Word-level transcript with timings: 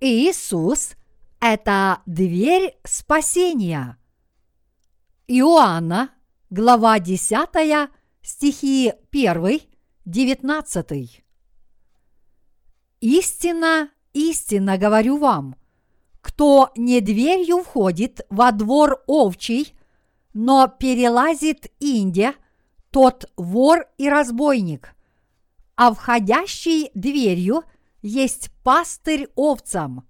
Иисус– 0.00 0.92
это 1.40 2.02
дверь 2.06 2.78
спасения. 2.84 3.98
Иоанна, 5.26 6.10
глава 6.50 7.00
10, 7.00 7.90
стихи 8.22 8.92
1, 9.10 9.60
19. 10.04 11.24
Истина, 13.00 13.90
истинно 14.12 14.78
говорю 14.78 15.16
вам, 15.16 15.56
кто 16.20 16.70
не 16.76 17.00
дверью 17.00 17.64
входит 17.64 18.20
во 18.30 18.52
двор 18.52 19.02
овчий, 19.08 19.76
но 20.32 20.68
перелазит 20.68 21.72
инде, 21.80 22.34
тот 22.92 23.28
вор 23.36 23.88
и 23.98 24.08
разбойник, 24.08 24.94
а 25.74 25.92
входящий 25.92 26.92
дверью 26.94 27.64
есть 28.02 28.50
пастырь 28.62 29.28
овцам. 29.34 30.06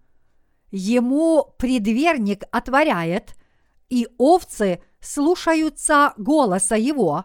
Ему 0.70 1.54
предверник 1.58 2.44
отворяет, 2.50 3.34
и 3.88 4.08
овцы 4.18 4.82
слушаются 5.00 6.12
голоса 6.16 6.76
его, 6.76 7.24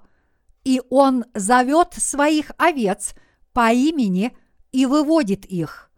и 0.64 0.82
он 0.90 1.26
зовет 1.34 1.94
своих 1.94 2.52
овец 2.58 3.16
по 3.52 3.74
имени 3.74 4.36
и 4.72 4.86
выводит 4.86 5.46
их. 5.46 5.92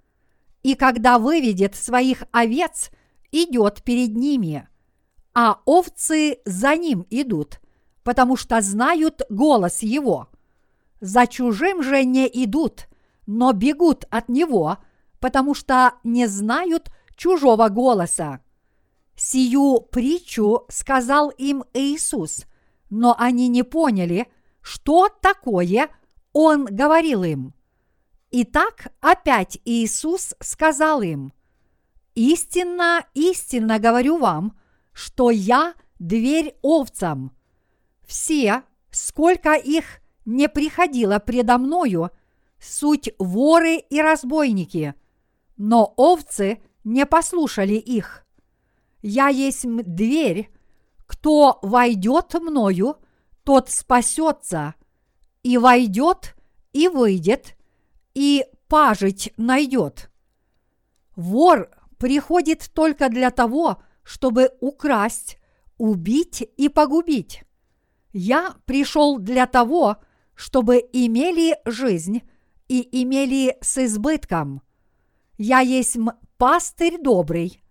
И 0.64 0.74
когда 0.74 1.20
выведет 1.20 1.76
своих 1.76 2.24
овец, 2.32 2.90
идет 3.32 3.84
перед 3.84 4.16
ними, 4.16 4.68
а 5.34 5.60
овцы 5.66 6.40
за 6.46 6.76
ним 6.76 7.06
идут, 7.10 7.60
потому 8.04 8.36
что 8.36 8.62
знают 8.62 9.22
голос 9.30 9.84
его. 9.84 10.30
За 11.02 11.28
чужим 11.28 11.84
же 11.84 12.04
не 12.04 12.26
идут, 12.28 12.88
но 13.26 13.54
бегут 13.54 14.06
от 14.10 14.30
него, 14.30 14.78
потому 15.20 15.54
что 15.54 15.94
не 16.04 16.28
знают 16.28 16.90
чужого 17.16 17.70
голоса. 17.70 18.42
Сию 19.16 19.82
притчу 19.92 20.66
сказал 20.70 21.30
им 21.30 21.64
Иисус, 21.74 22.46
но 22.90 23.16
они 23.18 23.48
не 23.48 23.64
поняли, 23.64 24.28
что 24.62 25.10
такое 25.10 25.90
Он 26.34 26.66
говорил 26.66 27.24
им. 27.24 27.54
Итак, 28.32 28.94
опять 29.00 29.60
Иисус 29.64 30.36
сказал 30.42 31.02
им, 31.02 31.32
«Истинно, 32.16 33.06
истинно 33.14 33.80
говорю 33.80 34.18
вам, 34.18 34.58
что 34.92 35.30
я 35.32 35.76
дверь 36.00 36.56
овцам. 36.62 37.36
Все, 38.06 38.64
сколько 38.92 39.54
их 39.54 40.02
не 40.26 40.50
приходило 40.50 41.20
предо 41.20 41.58
мною, 41.58 42.12
суть 42.66 43.14
воры 43.20 43.78
и 43.78 44.02
разбойники, 44.02 44.96
но 45.58 45.94
овцы 45.98 46.62
не 46.84 47.06
послушали 47.06 47.76
их. 47.76 48.26
Я 49.02 49.28
есть 49.28 49.66
дверь, 49.66 50.50
кто 51.06 51.60
войдет 51.62 52.34
мною, 52.36 52.98
тот 53.44 53.70
спасется, 53.70 54.76
и 55.44 55.58
войдет, 55.58 56.36
и 56.74 56.88
выйдет, 56.88 57.56
и 58.14 58.46
пажить 58.68 59.32
найдет. 59.38 60.10
Вор 61.16 61.70
приходит 61.98 62.72
только 62.74 63.10
для 63.10 63.30
того, 63.32 63.78
чтобы 64.04 64.52
украсть, 64.60 65.38
убить 65.78 66.48
и 66.58 66.70
погубить. 66.70 67.44
Я 68.12 68.56
пришел 68.66 69.20
для 69.20 69.46
того, 69.46 69.98
чтобы 70.36 70.78
имели 70.78 71.58
жизнь 71.66 72.24
и 72.68 73.02
имели 73.04 73.58
с 73.62 73.84
избытком. 73.84 74.62
Я 75.38 75.60
есть 75.60 75.98
пастырь 76.38 76.98
добрый, 77.02 77.62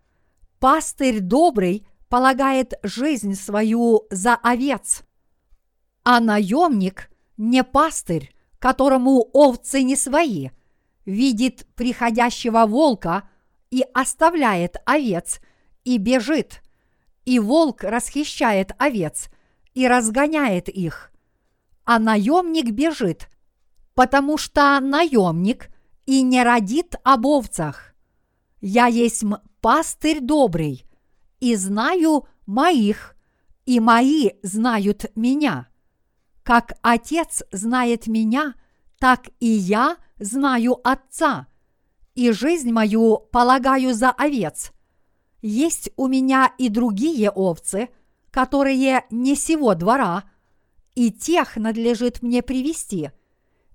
Пастырь 0.64 1.20
добрый 1.20 1.86
полагает 2.08 2.72
жизнь 2.82 3.34
свою 3.34 4.06
за 4.10 4.34
овец, 4.34 5.02
а 6.04 6.20
наемник 6.20 7.10
не 7.36 7.62
пастырь, 7.62 8.34
которому 8.58 9.28
овцы 9.34 9.82
не 9.82 9.94
свои, 9.94 10.48
видит 11.04 11.66
приходящего 11.74 12.64
волка 12.64 13.28
и 13.70 13.84
оставляет 13.92 14.76
овец 14.86 15.40
и 15.84 15.98
бежит, 15.98 16.62
и 17.26 17.38
волк 17.38 17.84
расхищает 17.84 18.72
овец 18.78 19.28
и 19.74 19.86
разгоняет 19.86 20.70
их, 20.70 21.12
а 21.84 21.98
наемник 21.98 22.70
бежит, 22.70 23.28
потому 23.94 24.36
что 24.38 24.78
наемник 24.80 25.70
и 26.06 26.22
не 26.22 26.42
родит 26.42 26.96
об 27.04 27.26
овцах. 27.26 27.94
Я 28.60 28.86
есть 28.86 29.24
пастырь 29.60 30.20
добрый, 30.20 30.84
и 31.40 31.56
знаю 31.56 32.26
моих, 32.46 33.16
и 33.66 33.80
мои 33.80 34.30
знают 34.42 35.10
меня. 35.14 35.68
Как 36.42 36.74
Отец 36.82 37.42
знает 37.52 38.06
меня, 38.06 38.54
так 38.98 39.28
и 39.40 39.46
я 39.46 39.96
знаю 40.18 40.78
Отца, 40.86 41.46
и 42.14 42.30
жизнь 42.30 42.70
мою 42.70 43.18
полагаю 43.32 43.94
за 43.94 44.10
овец. 44.10 44.72
Есть 45.42 45.90
у 45.96 46.06
меня 46.06 46.52
и 46.58 46.68
другие 46.68 47.30
овцы, 47.30 47.88
которые 48.30 49.04
не 49.10 49.34
сего 49.36 49.74
двора, 49.74 50.24
и 50.94 51.10
тех 51.10 51.56
надлежит 51.56 52.22
мне 52.22 52.42
привести, 52.42 53.10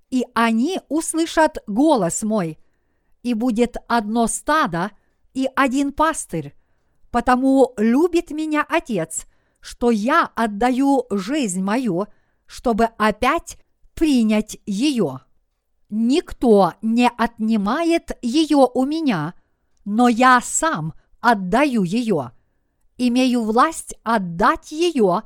и 0.10 0.26
они 0.34 0.80
услышат 0.90 1.58
голос 1.68 2.24
мой– 2.24 2.58
и 3.24 3.34
будет 3.34 3.78
одно 3.88 4.28
стадо 4.28 4.92
и 5.34 5.48
один 5.56 5.92
пастырь, 5.92 6.56
потому 7.12 7.74
любит 7.78 8.32
меня 8.32 8.66
Отец, 8.68 9.26
что 9.60 9.92
я 9.92 10.32
отдаю 10.36 11.06
жизнь 11.10 11.62
мою, 11.62 12.08
чтобы 12.46 12.86
опять 12.98 13.58
принять 13.94 14.58
ее. 14.66 15.22
Никто 15.90 16.74
не 16.82 17.10
отнимает 17.10 18.12
ее 18.22 18.70
у 18.74 18.86
меня, 18.86 19.34
но 19.86 20.08
я 20.08 20.40
сам 20.42 20.94
отдаю 21.20 21.84
ее. 21.84 22.32
Имею 22.98 23.44
власть 23.44 23.96
отдать 24.04 24.72
ее, 24.72 25.24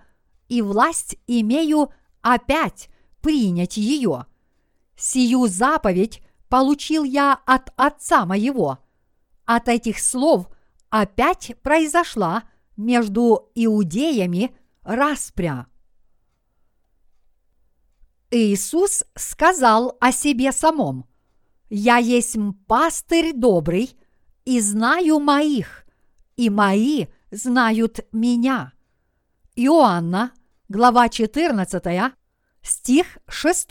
и 0.47 0.61
власть 0.61 1.17
имею 1.27 1.91
опять 2.22 2.89
принять 3.22 3.77
ее. 3.77 4.25
Сию 4.95 5.47
заповедь 5.47 6.21
получил 6.49 7.03
я 7.03 7.39
от 7.45 7.73
отца 7.75 8.25
моего. 8.25 8.79
От 9.45 9.67
этих 9.67 9.99
слов 9.99 10.47
опять 10.89 11.55
произошла 11.63 12.43
между 12.77 13.51
иудеями 13.55 14.55
распря. 14.83 15.67
Иисус 18.29 19.03
сказал 19.15 19.97
о 19.99 20.11
себе 20.11 20.51
самом, 20.51 21.05
«Я 21.69 21.97
есть 21.97 22.35
пастырь 22.67 23.33
добрый, 23.33 23.97
и 24.45 24.59
знаю 24.59 25.19
моих, 25.19 25.85
и 26.35 26.49
мои 26.49 27.07
знают 27.31 28.05
меня». 28.11 28.73
Иоанна, 29.55 30.31
глава 30.67 31.09
14, 31.09 32.13
стих 32.61 33.17
6. 33.27 33.69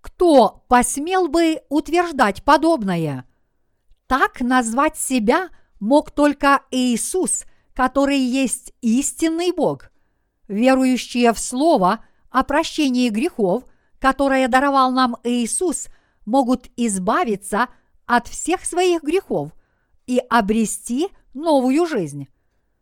Кто 0.00 0.64
посмел 0.68 1.28
бы 1.28 1.62
утверждать 1.68 2.42
подобное? 2.42 3.26
Так 4.06 4.40
назвать 4.40 4.96
себя 4.96 5.50
мог 5.78 6.10
только 6.10 6.62
Иисус, 6.70 7.44
который 7.74 8.18
есть 8.18 8.72
истинный 8.80 9.52
Бог. 9.52 9.90
Верующие 10.48 11.32
в 11.32 11.38
Слово 11.38 12.04
о 12.30 12.44
прощении 12.44 13.08
грехов, 13.08 13.64
которое 13.98 14.48
даровал 14.48 14.90
нам 14.90 15.16
Иисус, 15.22 15.88
могут 16.26 16.68
избавиться 16.76 17.68
от 18.06 18.26
всех 18.26 18.64
своих 18.64 19.02
грехов 19.02 19.52
и 20.06 20.18
обрести 20.30 21.08
новую 21.34 21.86
жизнь. 21.86 22.28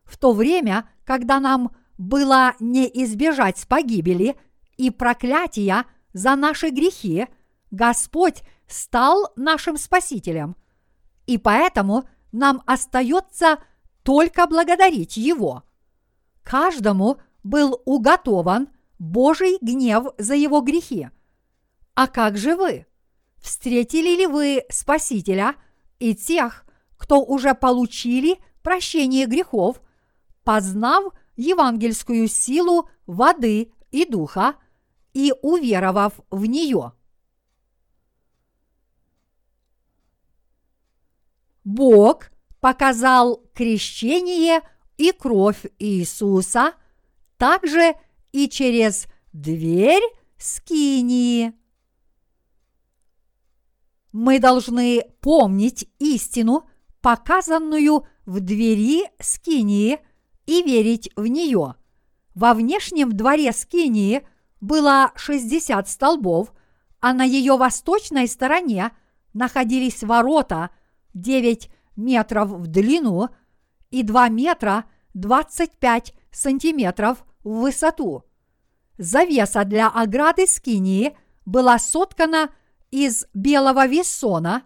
В 0.04 0.16
то 0.16 0.32
время, 0.32 0.88
когда 1.04 1.40
нам 1.40 1.72
было 1.98 2.54
не 2.60 2.86
избежать 3.04 3.66
погибели 3.68 4.36
и 4.76 4.90
проклятия– 4.90 5.84
за 6.12 6.36
наши 6.36 6.70
грехи, 6.70 7.26
Господь 7.70 8.42
стал 8.66 9.32
нашим 9.36 9.76
Спасителем, 9.76 10.56
и 11.26 11.38
поэтому 11.38 12.08
нам 12.32 12.62
остается 12.66 13.58
только 14.02 14.46
благодарить 14.46 15.16
Его. 15.16 15.64
Каждому 16.42 17.18
был 17.42 17.80
уготован 17.84 18.68
Божий 18.98 19.58
гнев 19.60 20.06
за 20.18 20.34
его 20.34 20.60
грехи. 20.60 21.10
А 21.94 22.06
как 22.06 22.36
же 22.36 22.56
вы? 22.56 22.86
Встретили 23.36 24.16
ли 24.16 24.26
вы 24.26 24.64
Спасителя 24.70 25.54
и 25.98 26.14
тех, 26.14 26.64
кто 26.96 27.22
уже 27.22 27.54
получили 27.54 28.38
прощение 28.62 29.26
грехов, 29.26 29.80
познав 30.42 31.12
евангельскую 31.36 32.28
силу 32.28 32.88
воды 33.06 33.72
и 33.90 34.04
духа– 34.04 34.54
и 35.18 35.34
уверовав 35.42 36.12
в 36.30 36.46
нее. 36.46 36.92
Бог 41.64 42.30
показал 42.60 43.42
крещение 43.52 44.60
и 44.96 45.10
кровь 45.10 45.66
Иисуса 45.80 46.74
также 47.36 47.94
и 48.30 48.48
через 48.48 49.08
дверь 49.32 50.04
скинии. 50.36 51.52
Мы 54.12 54.38
должны 54.38 55.02
помнить 55.20 55.90
истину, 55.98 56.62
показанную 57.00 58.06
в 58.24 58.38
двери 58.38 59.10
скинии, 59.18 59.98
и 60.46 60.62
верить 60.62 61.10
в 61.16 61.26
нее. 61.26 61.74
Во 62.36 62.54
внешнем 62.54 63.12
дворе 63.12 63.52
скинии 63.52 64.22
было 64.60 65.12
60 65.16 65.88
столбов, 65.88 66.52
а 67.00 67.12
на 67.12 67.24
ее 67.24 67.56
восточной 67.56 68.26
стороне 68.26 68.92
находились 69.32 70.02
ворота 70.02 70.70
9 71.14 71.70
метров 71.96 72.48
в 72.50 72.66
длину 72.66 73.28
и 73.90 74.02
2 74.02 74.28
метра 74.28 74.84
25 75.14 76.14
сантиметров 76.30 77.24
в 77.44 77.60
высоту. 77.60 78.24
Завеса 78.98 79.64
для 79.64 79.88
ограды 79.88 80.46
скинии 80.46 81.16
была 81.46 81.78
соткана 81.78 82.50
из 82.90 83.26
белого 83.32 83.86
вессона, 83.86 84.64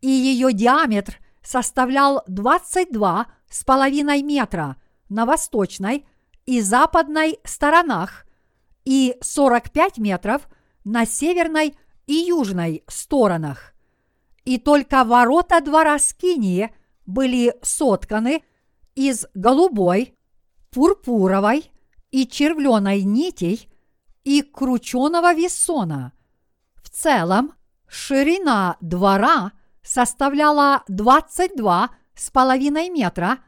и 0.00 0.08
ее 0.08 0.52
диаметр 0.52 1.18
составлял 1.42 2.22
22 2.26 3.26
с 3.48 3.64
половиной 3.64 4.22
метра 4.22 4.76
на 5.08 5.26
восточной 5.26 6.06
и 6.44 6.60
западной 6.60 7.38
сторонах 7.44 8.26
и 8.88 9.18
45 9.20 9.98
метров 9.98 10.48
на 10.82 11.04
северной 11.04 11.76
и 12.06 12.14
южной 12.14 12.84
сторонах. 12.88 13.74
И 14.46 14.56
только 14.56 15.04
ворота 15.04 15.60
двора 15.60 15.98
Скинии 15.98 16.74
были 17.04 17.54
сотканы 17.60 18.42
из 18.94 19.26
голубой, 19.34 20.14
пурпуровой 20.70 21.70
и 22.10 22.26
червленой 22.26 23.02
нитей 23.02 23.68
и 24.24 24.40
крученого 24.40 25.34
весона. 25.34 26.14
В 26.76 26.88
целом 26.88 27.52
ширина 27.88 28.78
двора 28.80 29.52
составляла 29.82 30.82
22 30.88 31.90
с 32.14 32.30
половиной 32.30 32.88
метра, 32.88 33.40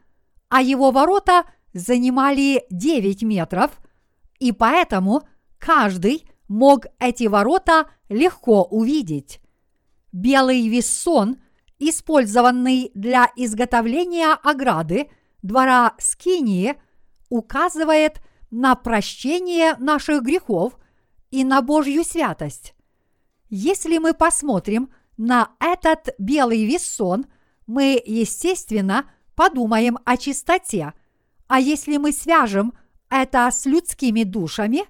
а 0.51 0.61
его 0.61 0.91
ворота 0.91 1.45
занимали 1.73 2.67
9 2.69 3.23
метров, 3.23 3.71
и 4.41 4.53
поэтому 4.53 5.23
каждый 5.59 6.25
мог 6.49 6.87
эти 6.99 7.25
ворота 7.25 7.89
легко 8.09 8.65
увидеть. 8.65 9.41
Белый 10.13 10.67
вессон, 10.67 11.37
использованный 11.79 12.91
для 12.95 13.31
изготовления 13.37 14.33
ограды 14.33 15.09
двора 15.43 15.95
Скинии, 15.99 16.75
указывает 17.29 18.21
на 18.51 18.75
прощение 18.75 19.77
наших 19.79 20.23
грехов 20.23 20.77
и 21.31 21.45
на 21.45 21.63
Божью 21.63 22.03
святость. 22.03 22.75
Если 23.49 23.99
мы 23.99 24.15
посмотрим 24.15 24.91
на 25.17 25.51
этот 25.61 26.15
белый 26.19 26.65
вессон, 26.65 27.27
мы, 27.67 28.03
естественно, 28.05 29.09
подумаем 29.37 29.99
о 30.05 30.17
чистоте, 30.17 30.93
а 31.47 31.61
если 31.61 31.99
мы 31.99 32.13
свяжем 32.13 32.73
это 33.11 33.51
с 33.51 33.67
людскими 33.67 34.23
душами, 34.23 34.85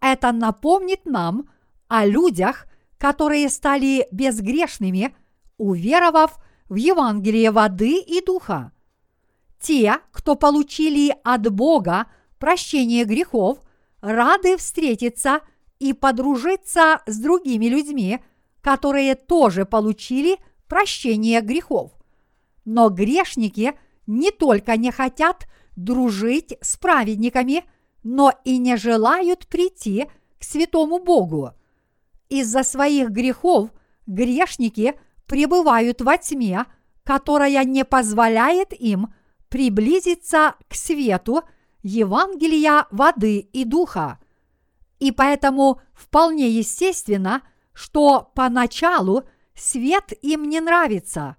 это 0.00 0.32
напомнит 0.32 1.04
нам 1.04 1.48
о 1.86 2.06
людях, 2.06 2.66
которые 2.98 3.48
стали 3.48 4.08
безгрешными, 4.10 5.14
уверовав 5.58 6.38
в 6.68 6.74
Евангелие 6.74 7.50
воды 7.50 8.00
и 8.00 8.24
духа. 8.24 8.72
Те, 9.60 9.98
кто 10.12 10.34
получили 10.34 11.14
от 11.24 11.52
Бога 11.52 12.06
прощение 12.38 13.04
грехов, 13.04 13.58
рады 14.00 14.56
встретиться 14.56 15.40
и 15.78 15.92
подружиться 15.92 17.00
с 17.06 17.18
другими 17.18 17.66
людьми, 17.66 18.20
которые 18.60 19.14
тоже 19.14 19.64
получили 19.64 20.38
прощение 20.68 21.40
грехов. 21.40 21.92
Но 22.64 22.90
грешники 22.90 23.78
не 24.06 24.30
только 24.30 24.76
не 24.76 24.90
хотят 24.90 25.46
дружить 25.78 26.58
с 26.60 26.76
праведниками, 26.76 27.64
но 28.02 28.32
и 28.44 28.58
не 28.58 28.76
желают 28.76 29.46
прийти 29.46 30.06
к 30.38 30.44
святому 30.44 30.98
Богу. 30.98 31.52
Из-за 32.28 32.64
своих 32.64 33.10
грехов 33.10 33.70
грешники 34.06 34.98
пребывают 35.26 36.00
во 36.00 36.18
тьме, 36.18 36.64
которая 37.04 37.64
не 37.64 37.84
позволяет 37.84 38.72
им 38.72 39.14
приблизиться 39.48 40.56
к 40.68 40.74
свету 40.74 41.42
Евангелия 41.82 42.86
воды 42.90 43.38
и 43.38 43.64
духа. 43.64 44.18
И 44.98 45.12
поэтому 45.12 45.80
вполне 45.94 46.50
естественно, 46.50 47.42
что 47.72 48.32
поначалу 48.34 49.22
свет 49.54 50.12
им 50.22 50.48
не 50.48 50.60
нравится. 50.60 51.36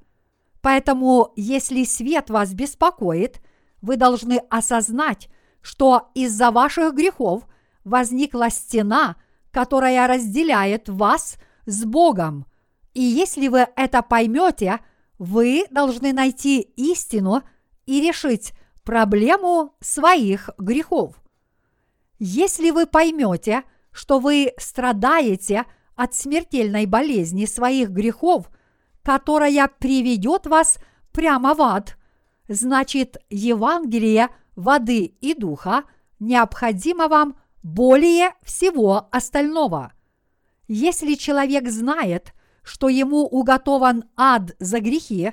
Поэтому, 0.62 1.34
если 1.36 1.84
свет 1.84 2.30
вас 2.30 2.54
беспокоит, 2.54 3.42
вы 3.82 3.98
должны 3.98 4.42
осознать, 4.50 5.30
что 5.62 6.12
из-за 6.14 6.52
ваших 6.52 6.94
грехов 6.94 7.44
возникла 7.84 8.50
стена, 8.50 9.16
которая 9.52 10.08
разделяет 10.08 10.90
вас 10.90 11.38
с 11.66 11.84
Богом. 11.86 12.46
И 12.94 13.02
если 13.02 13.48
вы 13.48 13.68
это 13.76 14.02
поймете, 14.02 14.80
вы 15.18 15.66
должны 15.70 16.14
найти 16.14 16.62
истину 16.62 17.44
и 17.86 18.02
решить 18.02 18.54
проблему 18.84 19.76
своих 19.82 20.50
грехов. 20.58 21.22
Если 22.20 22.72
вы 22.72 22.86
поймете, 22.86 23.64
что 23.92 24.20
вы 24.20 24.54
страдаете 24.58 25.66
от 25.96 26.16
смертельной 26.16 26.86
болезни 26.86 27.46
своих 27.46 27.90
грехов, 27.90 28.50
которая 29.04 29.70
приведет 29.80 30.48
вас 30.48 30.78
прямо 31.12 31.54
в 31.54 31.62
ад, 31.62 31.98
значит 32.50 33.18
Евангелие 33.30 34.30
воды 34.56 35.06
и 35.06 35.34
духа 35.34 35.84
необходимо 36.20 37.08
вам 37.08 37.40
более 37.64 38.34
всего 38.42 39.08
остального. 39.12 39.94
Если 40.68 41.14
человек 41.14 41.70
знает, 41.70 42.34
что 42.64 42.90
ему 42.90 43.26
уготован 43.26 44.04
ад 44.18 44.56
за 44.60 44.80
грехи, 44.80 45.32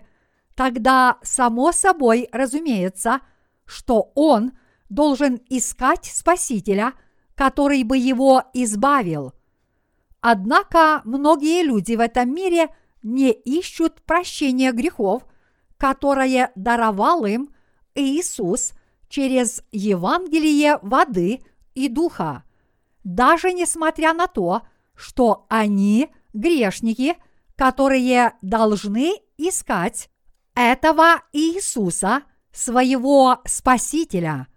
тогда 0.54 1.18
само 1.22 1.72
собой 1.72 2.28
разумеется, 2.32 3.20
что 3.64 4.12
он 4.14 4.52
должен 4.88 5.40
искать 5.48 6.06
Спасителя, 6.06 6.92
который 7.34 7.82
бы 7.82 7.98
его 7.98 8.44
избавил. 8.54 9.32
Однако 10.20 11.02
многие 11.04 11.62
люди 11.62 11.94
в 11.94 12.00
этом 12.00 12.34
мире 12.34 12.68
не 13.02 13.30
ищут 13.30 14.02
прощения 14.02 14.72
грехов, 14.72 15.26
которое 15.78 16.52
даровал 16.54 17.24
им 17.24 17.50
Иисус 17.94 18.72
через 19.08 19.62
Евангелие 19.72 20.78
воды 20.82 21.40
и 21.74 21.88
духа, 21.88 22.44
даже 23.04 23.52
несмотря 23.52 24.12
на 24.12 24.26
то, 24.26 24.62
что 24.94 25.46
они 25.48 26.10
грешники, 26.32 27.16
которые 27.54 28.34
должны 28.42 29.14
искать 29.36 30.10
этого 30.54 31.22
Иисуса, 31.32 32.22
своего 32.56 33.40
Спасителя. 33.44 34.48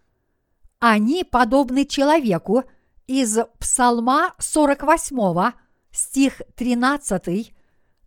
Они 0.79 1.25
подобны 1.25 1.85
человеку 1.85 2.63
из 3.07 3.37
Псалма 3.59 4.33
48, 4.37 5.51
стих 5.91 6.41
13, 6.55 7.53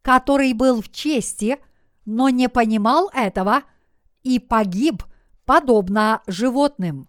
который 0.01 0.55
был 0.55 0.81
в 0.81 0.91
чести, 0.91 1.59
но 2.05 2.29
не 2.29 2.49
понимал 2.49 3.11
этого 3.13 3.63
и 4.23 4.39
погиб 4.39 5.03
подобно 5.45 6.23
животным. 6.27 7.09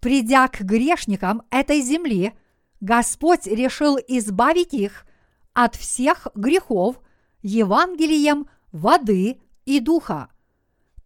Придя 0.00 0.48
к 0.48 0.60
грешникам 0.60 1.42
этой 1.50 1.80
земли, 1.80 2.34
Господь 2.80 3.46
решил 3.46 3.98
избавить 4.06 4.74
их 4.74 5.06
от 5.54 5.74
всех 5.74 6.28
грехов 6.34 7.00
Евангелием 7.42 8.48
воды 8.70 9.40
и 9.64 9.80
духа. 9.80 10.28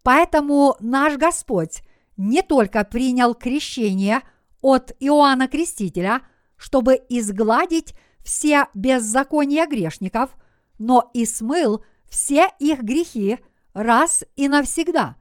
Поэтому 0.03 0.77
наш 0.81 1.17
Господь 1.17 1.83
не 2.17 2.43
только 2.43 2.85
принял 2.85 3.35
крещение 3.35 4.21
от 4.61 4.93
Иоанна 5.01 5.49
Крестителя, 5.49 6.23
чтобы 6.57 7.01
изгладить 7.09 7.95
все 8.23 8.67
беззакония 8.75 9.67
грешников, 9.67 10.37
но 10.79 11.11
и 11.15 11.25
смыл 11.25 11.85
все 12.13 12.51
их 12.59 12.83
грехи 12.83 13.39
раз 13.73 14.23
и 14.37 14.47
навсегда, 14.47 15.17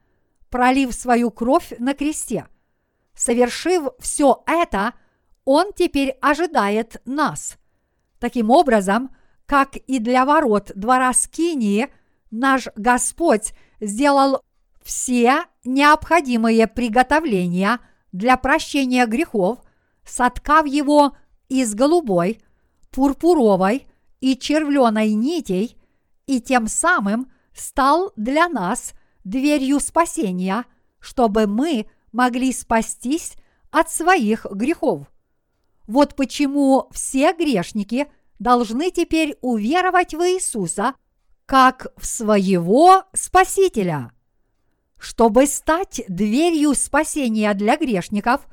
пролив 0.50 0.94
свою 0.94 1.32
кровь 1.32 1.72
на 1.80 1.94
кресте. 1.94 2.48
Совершив 3.16 3.94
все 3.98 4.44
это, 4.46 4.94
Он 5.46 5.72
теперь 5.74 6.18
ожидает 6.22 7.02
нас. 7.06 7.58
Таким 8.20 8.50
образом, 8.50 9.16
как 9.46 9.78
и 9.78 10.00
для 10.00 10.26
ворот 10.26 10.74
двора 10.76 11.14
Скинии, 11.14 11.88
наш 12.30 12.68
Господь 12.76 13.54
сделал 13.80 14.42
все 14.84 15.46
необходимые 15.64 16.68
приготовления 16.68 17.80
для 18.12 18.36
прощения 18.36 19.06
грехов, 19.06 19.60
соткав 20.04 20.66
его 20.66 21.16
из 21.48 21.74
голубой, 21.74 22.42
пурпуровой 22.90 23.88
и 24.20 24.36
червленой 24.36 25.14
нитей, 25.14 25.78
и 26.32 26.40
тем 26.40 26.68
самым 26.68 27.30
стал 27.54 28.14
для 28.16 28.48
нас 28.48 28.94
дверью 29.26 29.82
спасения, 29.82 30.64
чтобы 31.02 31.46
мы 31.46 31.88
могли 32.14 32.54
спастись 32.54 33.34
от 33.70 33.92
своих 33.92 34.46
грехов. 34.50 35.12
Вот 35.88 36.16
почему 36.16 36.88
все 36.92 37.34
грешники 37.34 38.08
должны 38.40 38.92
теперь 38.92 39.38
уверовать 39.42 40.14
в 40.14 40.22
Иисуса 40.22 40.94
как 41.46 41.88
в 41.98 42.06
своего 42.06 43.04
Спасителя. 43.12 44.14
Чтобы 44.98 45.48
стать 45.48 46.02
дверью 46.08 46.76
спасения 46.76 47.54
для 47.56 47.76
грешников, 47.76 48.48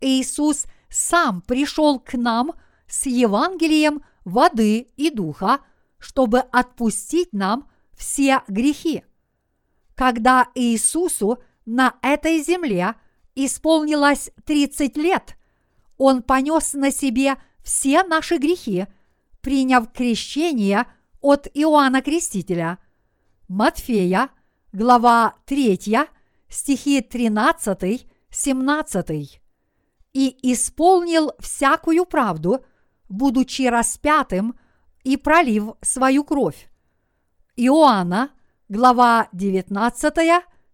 Иисус 0.00 0.64
сам 0.88 1.42
пришел 1.42 2.00
к 2.00 2.14
нам 2.14 2.54
с 2.88 3.06
Евангелием 3.06 4.02
воды 4.24 4.88
и 4.96 5.10
духа, 5.10 5.60
чтобы 6.00 6.40
отпустить 6.40 7.32
нам 7.32 7.70
все 7.94 8.42
грехи. 8.48 9.04
Когда 9.94 10.48
Иисусу 10.54 11.38
на 11.66 11.94
этой 12.02 12.42
земле 12.42 12.94
исполнилось 13.34 14.30
30 14.44 14.96
лет, 14.96 15.36
Он 15.98 16.22
понес 16.22 16.72
на 16.72 16.90
себе 16.90 17.36
все 17.62 18.02
наши 18.02 18.38
грехи, 18.38 18.86
приняв 19.42 19.92
крещение 19.92 20.86
от 21.20 21.46
Иоанна 21.52 22.00
Крестителя. 22.02 22.78
Матфея, 23.48 24.30
глава 24.72 25.34
3, 25.44 25.98
стихи 26.48 27.00
13-17. 27.00 29.40
И 30.12 30.52
исполнил 30.52 31.32
всякую 31.38 32.04
правду, 32.06 32.64
будучи 33.08 33.68
распятым 33.68 34.58
и 35.04 35.16
пролив 35.16 35.74
свою 35.82 36.24
кровь. 36.24 36.68
Иоанна, 37.56 38.30
глава 38.68 39.28
19, 39.32 40.14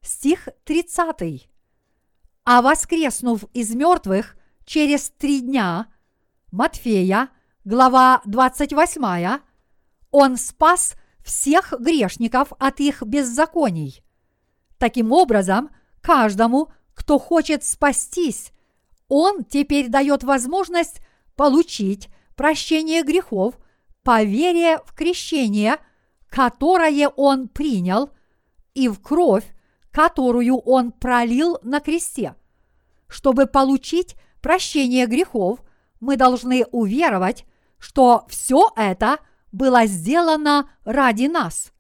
стих 0.02 0.48
30. 0.64 1.48
А 2.44 2.62
воскреснув 2.62 3.44
из 3.54 3.74
мертвых 3.74 4.36
через 4.64 5.10
три 5.10 5.40
дня, 5.40 5.88
Матфея, 6.52 7.28
глава 7.64 8.22
28, 8.24 9.40
он 10.10 10.36
спас 10.36 10.94
всех 11.24 11.74
грешников 11.80 12.52
от 12.58 12.80
их 12.80 13.02
беззаконий. 13.02 14.04
Таким 14.78 15.12
образом, 15.12 15.70
каждому, 16.00 16.70
кто 16.94 17.18
хочет 17.18 17.64
спастись, 17.64 18.52
он 19.08 19.44
теперь 19.44 19.88
дает 19.88 20.22
возможность 20.22 21.00
получить 21.34 22.08
прощение 22.36 23.02
грехов 23.02 23.58
по 24.06 24.22
вере 24.22 24.78
в 24.86 24.94
крещение, 24.94 25.78
которое 26.28 27.08
он 27.08 27.48
принял, 27.48 28.10
и 28.72 28.86
в 28.86 29.00
кровь, 29.00 29.44
которую 29.90 30.58
он 30.58 30.92
пролил 30.92 31.58
на 31.64 31.80
кресте. 31.80 32.36
Чтобы 33.08 33.46
получить 33.46 34.14
прощение 34.40 35.06
грехов, 35.06 35.58
мы 35.98 36.16
должны 36.16 36.64
уверовать, 36.70 37.46
что 37.80 38.26
все 38.28 38.70
это 38.76 39.18
было 39.50 39.86
сделано 39.86 40.70
ради 40.84 41.26
нас. 41.26 41.72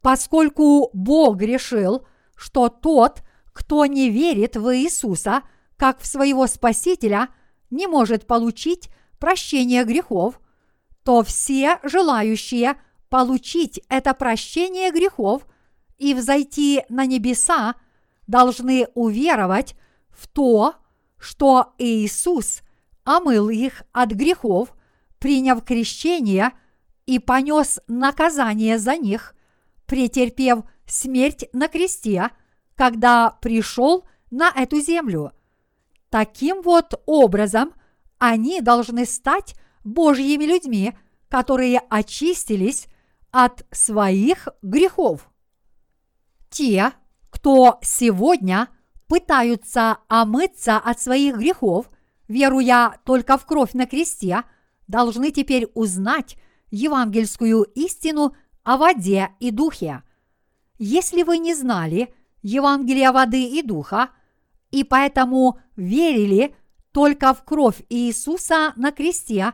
Поскольку 0.00 0.88
Бог 0.94 1.42
решил, 1.42 2.06
что 2.36 2.70
тот, 2.70 3.22
кто 3.52 3.84
не 3.84 4.08
верит 4.08 4.56
в 4.56 4.74
Иисуса 4.74 5.42
как 5.76 6.00
в 6.00 6.06
своего 6.06 6.46
Спасителя, 6.46 7.28
не 7.68 7.86
может 7.86 8.26
получить 8.26 8.88
прощение 9.18 9.84
грехов, 9.84 10.40
то 11.04 11.22
все 11.22 11.78
желающие 11.82 12.80
получить 13.08 13.80
это 13.88 14.14
прощение 14.14 14.90
грехов 14.90 15.46
и 15.98 16.14
взойти 16.14 16.84
на 16.88 17.06
небеса 17.06 17.74
должны 18.26 18.88
уверовать 18.94 19.74
в 20.10 20.28
то, 20.28 20.74
что 21.18 21.74
Иисус 21.78 22.62
омыл 23.04 23.48
их 23.48 23.82
от 23.92 24.10
грехов, 24.10 24.74
приняв 25.18 25.64
крещение 25.64 26.52
и 27.06 27.18
понес 27.18 27.80
наказание 27.88 28.78
за 28.78 28.96
них, 28.96 29.34
претерпев 29.86 30.60
смерть 30.86 31.44
на 31.52 31.68
кресте, 31.68 32.30
когда 32.76 33.36
пришел 33.42 34.06
на 34.30 34.50
эту 34.50 34.80
землю. 34.80 35.32
Таким 36.08 36.62
вот 36.62 37.02
образом 37.06 37.74
они 38.18 38.60
должны 38.60 39.04
стать 39.06 39.54
Божьими 39.84 40.44
людьми, 40.44 40.92
которые 41.28 41.78
очистились 41.78 42.88
от 43.30 43.64
своих 43.70 44.48
грехов. 44.62 45.30
Те, 46.50 46.92
кто 47.30 47.78
сегодня 47.82 48.68
пытаются 49.06 49.98
омыться 50.08 50.76
от 50.76 51.00
своих 51.00 51.36
грехов, 51.36 51.90
веруя 52.28 52.98
только 53.04 53.38
в 53.38 53.46
кровь 53.46 53.72
на 53.72 53.86
кресте, 53.86 54.44
должны 54.86 55.30
теперь 55.30 55.68
узнать 55.74 56.36
евангельскую 56.70 57.62
истину 57.74 58.36
о 58.62 58.76
воде 58.76 59.30
и 59.40 59.50
духе. 59.50 60.02
Если 60.78 61.22
вы 61.22 61.38
не 61.38 61.54
знали 61.54 62.14
Евангелия 62.42 63.12
воды 63.12 63.44
и 63.44 63.62
духа, 63.62 64.10
и 64.70 64.84
поэтому 64.84 65.60
верили 65.76 66.54
только 66.92 67.34
в 67.34 67.44
кровь 67.44 67.82
Иисуса 67.88 68.72
на 68.76 68.92
кресте, 68.92 69.52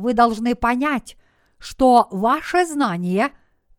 вы 0.00 0.14
должны 0.14 0.54
понять, 0.54 1.16
что 1.58 2.08
ваше 2.10 2.66
знание 2.66 3.30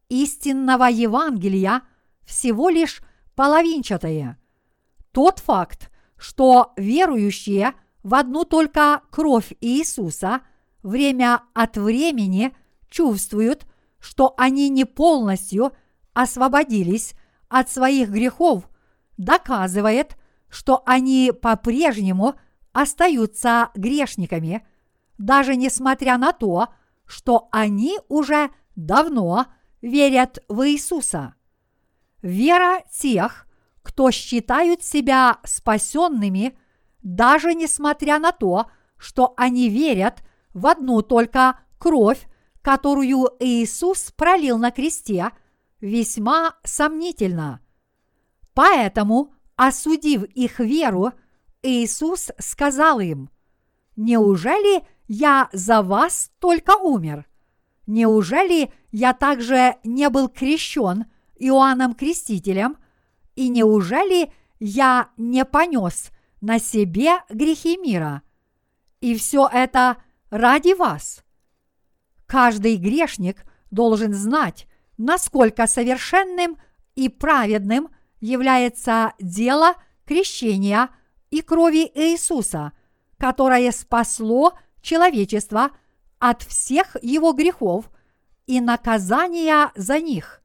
истинного 0.09 0.85
Евангелия 0.85 1.81
всего 2.23 2.69
лишь 2.69 3.01
половинчатое. 3.35 4.37
Тот 5.11 5.39
факт, 5.39 5.91
что 6.17 6.73
верующие 6.77 7.73
в 8.03 8.15
одну 8.15 8.45
только 8.45 9.01
кровь 9.09 9.53
Иисуса 9.61 10.41
время 10.83 11.41
от 11.53 11.77
времени 11.77 12.55
чувствуют, 12.89 13.65
что 13.99 14.33
они 14.37 14.69
не 14.69 14.85
полностью 14.85 15.71
освободились 16.13 17.13
от 17.49 17.69
своих 17.69 18.09
грехов, 18.09 18.69
доказывает, 19.17 20.17
что 20.49 20.83
они 20.85 21.31
по-прежнему 21.31 22.35
остаются 22.73 23.69
грешниками, 23.75 24.65
даже 25.21 25.55
несмотря 25.55 26.17
на 26.17 26.33
то, 26.33 26.69
что 27.05 27.47
они 27.51 27.99
уже 28.09 28.49
давно 28.75 29.45
верят 29.81 30.43
в 30.47 30.67
Иисуса. 30.67 31.35
Вера 32.21 32.83
тех, 32.91 33.47
кто 33.83 34.09
считают 34.11 34.83
себя 34.83 35.39
спасенными, 35.43 36.57
даже 37.03 37.53
несмотря 37.53 38.19
на 38.19 38.31
то, 38.31 38.67
что 38.97 39.33
они 39.37 39.69
верят 39.69 40.23
в 40.53 40.65
одну 40.65 41.01
только 41.03 41.59
кровь, 41.77 42.27
которую 42.61 43.29
Иисус 43.39 44.11
пролил 44.15 44.57
на 44.57 44.71
кресте, 44.71 45.31
весьма 45.79 46.55
сомнительна. 46.63 47.59
Поэтому, 48.53 49.33
осудив 49.55 50.23
их 50.23 50.59
веру, 50.59 51.11
Иисус 51.61 52.31
сказал 52.39 52.99
им, 52.99 53.29
«Неужели 53.95 54.83
я 55.13 55.49
за 55.51 55.81
вас 55.81 56.31
только 56.39 56.77
умер? 56.77 57.27
Неужели 57.85 58.71
я 58.93 59.11
также 59.11 59.75
не 59.83 60.09
был 60.09 60.29
крещен 60.29 61.03
Иоанном 61.35 61.95
Крестителем? 61.95 62.77
И 63.35 63.49
неужели 63.49 64.31
я 64.61 65.09
не 65.17 65.43
понес 65.43 66.11
на 66.39 66.59
себе 66.59 67.15
грехи 67.29 67.75
мира? 67.75 68.21
И 69.01 69.17
все 69.17 69.49
это 69.51 69.97
ради 70.29 70.73
вас. 70.75 71.25
Каждый 72.25 72.77
грешник 72.77 73.43
должен 73.69 74.13
знать, 74.13 74.65
насколько 74.97 75.67
совершенным 75.67 76.55
и 76.95 77.09
праведным 77.09 77.89
является 78.21 79.11
дело 79.19 79.73
крещения 80.05 80.87
и 81.31 81.41
крови 81.41 81.91
Иисуса, 81.95 82.71
которое 83.17 83.73
спасло 83.73 84.53
человечество 84.81 85.71
от 86.19 86.43
всех 86.43 86.97
его 87.01 87.33
грехов 87.33 87.89
и 88.45 88.59
наказания 88.59 89.71
за 89.75 89.99
них. 89.99 90.41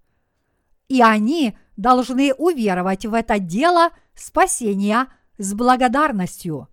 И 0.89 1.03
они 1.03 1.57
должны 1.77 2.33
уверовать 2.35 3.05
в 3.05 3.15
это 3.15 3.39
дело 3.39 3.91
спасения 4.15 5.09
с 5.39 5.53
благодарностью. 5.53 6.69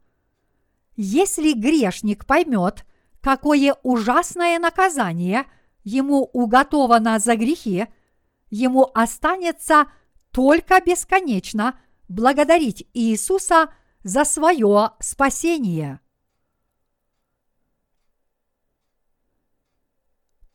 Если 0.96 1.54
грешник 1.54 2.26
поймет, 2.26 2.86
какое 3.22 3.76
ужасное 3.84 4.60
наказание 4.60 5.46
ему 5.84 6.30
уготовано 6.34 7.20
за 7.20 7.36
грехи, 7.36 7.88
ему 8.50 8.90
останется 8.94 9.88
только 10.32 10.80
бесконечно 10.86 11.80
благодарить 12.08 12.88
Иисуса 12.94 13.74
за 14.04 14.24
свое 14.24 14.92
спасение. 15.00 16.00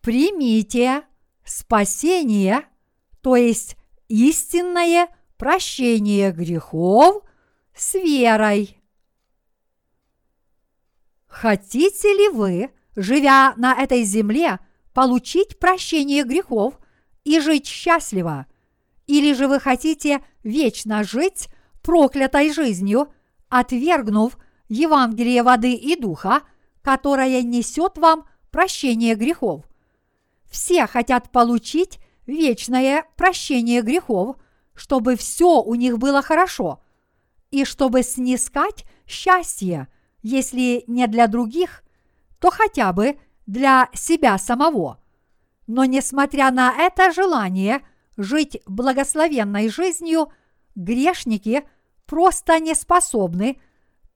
Примите 0.01 1.03
спасение, 1.45 2.65
то 3.21 3.37
есть 3.37 3.77
истинное 4.09 5.09
прощение 5.37 6.33
грехов 6.33 7.23
с 7.75 7.95
верой. 7.95 8.79
Хотите 11.27 12.13
ли 12.13 12.29
вы, 12.29 12.71
живя 12.97 13.55
на 13.57 13.75
этой 13.75 14.03
земле, 14.03 14.59
получить 14.93 15.59
прощение 15.59 16.25
грехов 16.25 16.79
и 17.25 17.39
жить 17.41 17.67
счастливо? 17.67 18.47
Или 19.07 19.33
же 19.35 19.47
вы 19.47 19.61
хотите 19.61 20.25
вечно 20.43 21.05
жить 21.05 21.49
проклятой 21.83 22.53
жизнью, 22.53 23.13
отвергнув 23.49 24.39
Евангелие 24.69 25.43
воды 25.43 25.75
и 25.75 25.95
духа, 25.95 26.43
которое 26.83 27.43
несет 27.43 27.99
вам 27.99 28.29
прощение 28.51 29.15
грехов? 29.15 29.68
Все 30.49 30.87
хотят 30.87 31.31
получить 31.31 31.99
вечное 32.27 33.07
прощение 33.17 33.83
грехов, 33.83 34.37
чтобы 34.75 35.17
все 35.17 35.61
у 35.61 35.75
них 35.75 35.99
было 35.99 36.23
хорошо, 36.23 36.83
и 37.51 37.65
чтобы 37.65 38.03
снискать 38.03 38.85
счастье, 39.07 39.89
если 40.23 40.85
не 40.87 41.07
для 41.07 41.27
других, 41.27 41.83
то 42.39 42.51
хотя 42.51 42.93
бы 42.93 43.19
для 43.47 43.89
себя 43.95 44.39
самого. 44.39 45.01
Но 45.67 45.85
несмотря 45.85 46.51
на 46.51 46.73
это 46.73 47.13
желание 47.13 47.83
жить 48.17 48.61
благословенной 48.67 49.69
жизнью, 49.69 50.33
грешники 50.75 51.67
просто 52.07 52.59
не 52.59 52.75
способны 52.75 53.61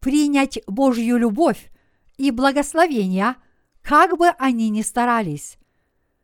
принять 0.01 0.61
Божью 0.67 1.19
любовь 1.19 1.71
и 2.17 2.31
благословения, 2.31 3.37
как 3.83 4.17
бы 4.17 4.29
они 4.39 4.71
ни 4.71 4.83
старались 4.83 5.59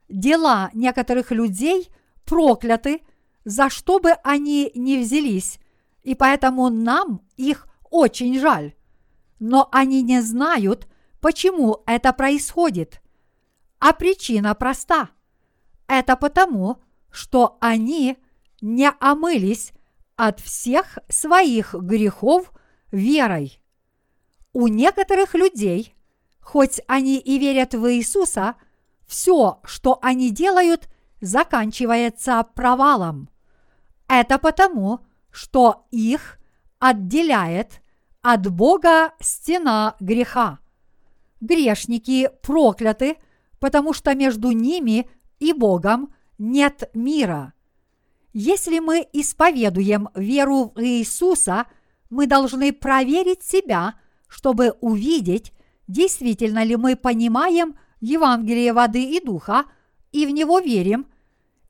дела 0.08 0.70
некоторых 0.72 1.30
людей 1.30 1.90
прокляты, 2.24 3.02
за 3.44 3.70
что 3.70 3.98
бы 3.98 4.12
они 4.24 4.70
ни 4.74 4.98
взялись, 4.98 5.58
и 6.02 6.14
поэтому 6.14 6.68
нам 6.68 7.22
их 7.36 7.66
очень 7.90 8.38
жаль. 8.38 8.74
Но 9.38 9.68
они 9.72 10.02
не 10.02 10.20
знают, 10.20 10.88
почему 11.20 11.82
это 11.86 12.12
происходит. 12.12 13.00
А 13.78 13.92
причина 13.92 14.54
проста. 14.54 15.10
Это 15.86 16.16
потому, 16.16 16.82
что 17.10 17.56
они 17.60 18.18
не 18.60 18.90
омылись 19.00 19.72
от 20.16 20.40
всех 20.40 20.98
своих 21.08 21.74
грехов 21.74 22.52
верой. 22.90 23.60
У 24.52 24.66
некоторых 24.66 25.34
людей, 25.34 25.94
хоть 26.40 26.80
они 26.88 27.18
и 27.18 27.38
верят 27.38 27.74
в 27.74 27.90
Иисуса– 27.92 28.56
все, 29.08 29.58
что 29.64 29.98
они 30.02 30.30
делают, 30.30 30.88
заканчивается 31.20 32.46
провалом. 32.54 33.28
Это 34.06 34.38
потому, 34.38 35.00
что 35.30 35.86
их 35.90 36.38
отделяет 36.78 37.80
от 38.22 38.48
Бога 38.52 39.14
стена 39.18 39.96
греха. 39.98 40.58
Грешники 41.40 42.30
прокляты, 42.42 43.16
потому 43.58 43.92
что 43.92 44.14
между 44.14 44.50
ними 44.50 45.08
и 45.38 45.52
Богом 45.52 46.12
нет 46.36 46.90
мира. 46.94 47.54
Если 48.34 48.78
мы 48.78 49.08
исповедуем 49.12 50.10
веру 50.14 50.72
в 50.74 50.80
Иисуса, 50.80 51.66
мы 52.10 52.26
должны 52.26 52.72
проверить 52.72 53.42
себя, 53.42 53.94
чтобы 54.28 54.72
увидеть, 54.80 55.52
действительно 55.86 56.62
ли 56.62 56.76
мы 56.76 56.94
понимаем– 56.94 57.74
Евангелие 58.00 58.72
воды 58.72 59.02
и 59.02 59.20
духа 59.20 59.64
и 60.12 60.26
в 60.26 60.30
него 60.30 60.60
верим, 60.60 61.06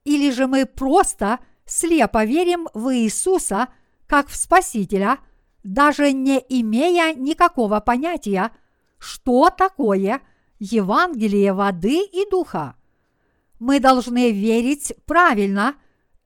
или 0.05 0.31
же 0.31 0.47
мы 0.47 0.67
просто 0.67 1.38
слепо 1.67 2.25
верим 2.25 2.69
в 2.75 2.95
Иисуса 2.95 3.69
как 4.07 4.29
в 4.29 4.37
Спасителя, 4.37 5.19
даже 5.62 6.12
не 6.12 6.38
имея 6.49 7.14
никакого 7.14 7.81
понятия, 7.81 8.53
что 8.99 9.51
такое 9.51 10.23
Евангелие 10.59 11.53
воды 11.53 12.05
и 12.05 12.29
духа. 12.31 12.75
Мы 13.59 13.81
должны 13.81 14.33
верить 14.33 14.95
правильно, 15.05 15.75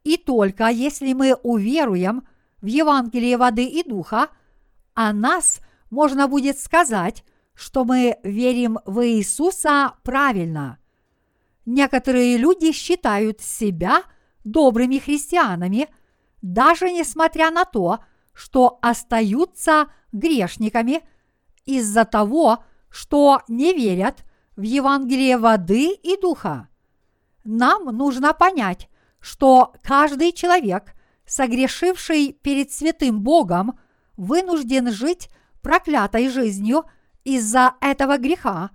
и 0.05 0.17
только 0.17 0.69
если 0.69 1.13
мы 1.13 1.35
уверуем 1.35 2.27
в 2.61 2.67
Евангелие 2.67 3.37
воды 3.37 3.65
и 3.65 3.83
духа, 3.83 4.29
о 4.95 5.13
нас 5.13 5.61
можно 5.91 6.29
будет 6.29 6.59
сказать, 6.59 7.25
что 7.55 7.85
мы 7.85 8.19
верим 8.23 8.79
в 8.87 9.07
Иисуса 9.07 9.95
правильно. 10.03 10.79
Некоторые 11.67 12.37
люди 12.37 12.73
считают 12.73 13.41
себя 13.41 14.03
добрыми 14.45 14.99
христианами, 14.99 15.89
даже 16.41 16.91
несмотря 16.91 17.51
на 17.51 17.65
то, 17.65 18.01
что 18.33 18.79
остаются 18.83 19.93
грешниками 20.11 21.03
из-за 21.65 22.05
того, 22.05 22.65
что 22.91 23.43
не 23.47 23.75
верят 23.75 24.25
в 24.57 24.63
Евангелие 24.63 25.39
воды 25.39 25.93
и 25.95 26.21
духа. 26.21 26.69
Нам 27.45 27.85
нужно 27.97 28.33
понять, 28.33 28.89
что 29.21 29.73
каждый 29.83 30.33
человек, 30.33 30.95
согрешивший 31.27 32.33
перед 32.33 32.73
святым 32.73 33.21
Богом, 33.23 33.79
вынужден 34.17 34.91
жить 34.91 35.29
проклятой 35.61 36.29
жизнью– 36.29 36.85
из-за 37.25 37.75
этого 37.81 38.19
греха, 38.19 38.71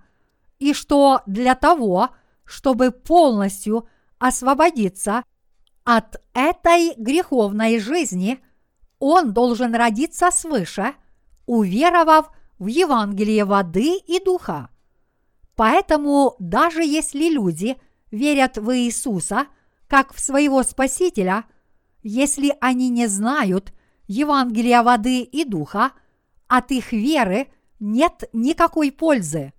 и 0.58 0.72
что 0.72 1.22
для 1.26 1.54
того, 1.54 2.10
чтобы 2.44 2.90
полностью 2.90 3.88
освободиться 4.18 5.22
от 5.84 6.20
этой 6.34 6.94
греховной 6.96 7.78
жизни, 7.78 8.40
он 8.98 9.32
должен 9.32 9.74
родиться 9.74 10.30
свыше, 10.30 10.94
уверовав 11.46 12.30
в 12.58 12.66
Евангелие 12.66 13.44
воды 13.44 13.96
и 13.96 14.22
духа. 14.22 14.70
Поэтому 15.54 16.34
даже 16.38 16.82
если 16.84 17.28
люди 17.28 17.76
верят 18.10 18.58
в 18.58 18.76
Иисуса 18.76 19.46
как 19.86 20.12
в 20.12 20.20
своего 20.20 20.62
Спасителя, 20.62 21.44
если 22.02 22.54
они 22.60 22.88
не 22.90 23.06
знают 23.06 23.72
Евангелия 24.06 24.82
воды 24.82 25.22
и 25.22 25.44
духа, 25.44 25.92
от 26.48 26.70
их 26.70 26.92
веры– 26.92 27.48
нет 27.80 28.24
никакой 28.32 28.92
пользы. 28.92 29.52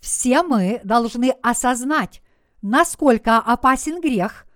Все 0.00 0.42
мы 0.42 0.80
должны 0.84 1.30
осознать, 1.42 2.22
насколько 2.62 3.38
опасен 3.38 4.00
грех, 4.00 4.46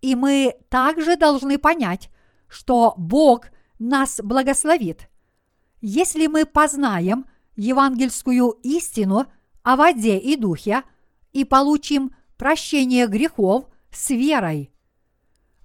и 0.00 0.14
мы 0.14 0.56
также 0.68 1.16
должны 1.16 1.58
понять, 1.58 2.10
что 2.48 2.94
Бог 2.96 3.46
нас 3.78 4.20
благословит. 4.22 5.08
Если 5.80 6.26
мы 6.26 6.46
познаем 6.46 7.26
евангельскую 7.56 8.50
истину 8.62 9.26
о 9.62 9.76
воде 9.76 10.18
и 10.18 10.36
духе 10.36 10.82
и 11.32 11.44
получим 11.44 12.14
прощение 12.36 13.06
грехов 13.06 13.66
с 13.90 14.10
верой. 14.10 14.72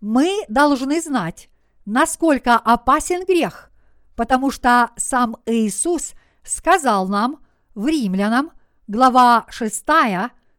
Мы 0.01 0.43
должны 0.47 1.01
знать, 1.01 1.49
насколько 1.85 2.55
опасен 2.55 3.25
грех, 3.25 3.71
потому 4.15 4.51
что 4.51 4.91
сам 4.97 5.37
Иисус– 5.45 6.13
сказал 6.43 7.07
нам 7.07 7.39
в 7.75 7.87
Римлянам, 7.87 8.51
глава 8.87 9.45
6, 9.49 9.85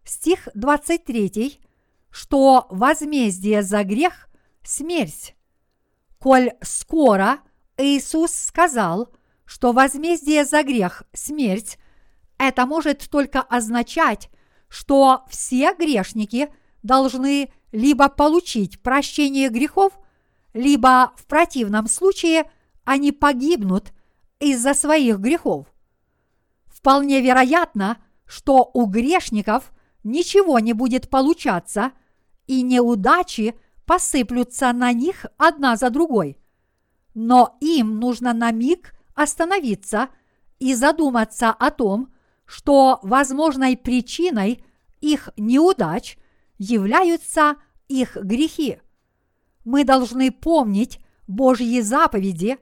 стих 0.05 0.49
23, 0.55 1.61
что 2.11 2.67
возмездие 2.71 3.63
за 3.63 3.85
грех– 3.85 4.29
смерть. 4.63 5.35
Коль 6.19 6.53
скоро 6.63 7.39
Иисус 7.77 8.33
сказал, 8.33 9.11
что 9.45 9.73
возмездие 9.73 10.45
за 10.45 10.63
грех– 10.63 11.05
смерть, 11.13 11.79
это 12.39 12.67
может 12.67 13.09
только 13.11 13.41
означать, 13.41 14.31
что 14.69 15.25
все 15.29 15.75
грешники 15.75 16.53
должны 16.83 17.53
либо 17.73 18.09
получить 18.09 18.83
прощение 18.83 19.49
грехов, 19.49 19.93
либо 20.53 21.13
в 21.17 21.27
противном 21.27 21.89
случае 21.89 22.51
они 22.85 23.13
погибнут 23.13 23.93
из-за 24.41 24.75
своих 24.75 25.19
грехов. 25.19 25.67
Вполне 26.85 27.23
вероятно, 27.23 27.97
что 28.27 28.71
у 28.75 28.85
грешников 28.85 29.73
ничего 30.03 30.59
не 30.59 30.75
будет 30.75 31.09
получаться, 31.09 31.93
и 32.47 32.61
неудачи 32.61 33.59
посыплются 33.87 34.71
на 34.75 34.93
них 34.93 35.25
одна 35.39 35.77
за 35.77 35.89
другой. 35.89 36.37
Но 37.15 37.57
им 37.63 38.01
нужно 38.01 38.35
на 38.35 38.51
миг 38.51 38.93
остановиться 39.15 40.11
и 40.59 40.75
задуматься 40.75 41.49
о 41.53 41.71
том, 41.71 42.13
что 42.45 43.01
возможной 43.03 43.79
причиной 43.79 44.63
их 45.01 45.31
неудач 45.39 46.19
являются 46.59 47.57
их 47.89 48.15
грехи. 48.17 48.79
Мы 49.65 49.85
должны 49.85 50.31
помнить, 50.31 51.01
Божьи 51.27 51.81
заповеди, 51.81 52.59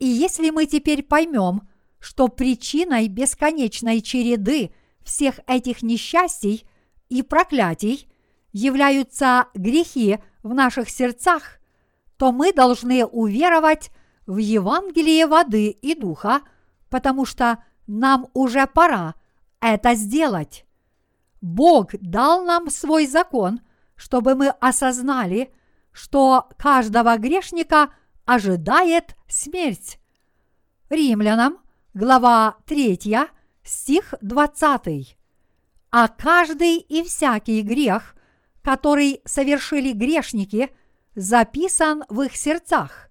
и 0.00 0.08
если 0.08 0.50
мы 0.50 0.66
теперь 0.66 1.04
поймем, 1.04 1.68
что 2.02 2.26
причиной 2.26 3.06
бесконечной 3.06 4.00
череды 4.00 4.74
всех 5.04 5.38
этих 5.46 5.82
несчастий 5.82 6.66
и 7.08 7.22
проклятий 7.22 8.08
являются 8.52 9.46
грехи 9.54 10.18
в 10.42 10.52
наших 10.52 10.90
сердцах, 10.90 11.60
то 12.16 12.32
мы 12.32 12.52
должны 12.52 13.06
уверовать 13.06 13.92
в 14.26 14.38
Евангелие 14.38 15.28
воды 15.28 15.68
и 15.68 15.94
духа, 15.94 16.42
потому 16.90 17.24
что 17.24 17.62
нам 17.86 18.26
уже 18.34 18.66
пора 18.66 19.14
это 19.60 19.94
сделать. 19.94 20.66
Бог 21.40 21.92
дал 22.00 22.44
нам 22.44 22.68
свой 22.68 23.06
закон, 23.06 23.60
чтобы 23.94 24.34
мы 24.34 24.48
осознали, 24.48 25.54
что 25.92 26.48
каждого 26.58 27.16
грешника 27.16 27.90
ожидает 28.24 29.14
смерть. 29.28 30.00
Римлянам, 30.90 31.61
глава 31.94 32.56
3, 32.66 32.98
стих 33.62 34.14
20. 34.22 35.16
А 35.90 36.08
каждый 36.08 36.78
и 36.78 37.02
всякий 37.02 37.60
грех, 37.60 38.16
который 38.62 39.20
совершили 39.26 39.92
грешники, 39.92 40.70
записан 41.14 42.04
в 42.08 42.22
их 42.22 42.36
сердцах. 42.36 43.10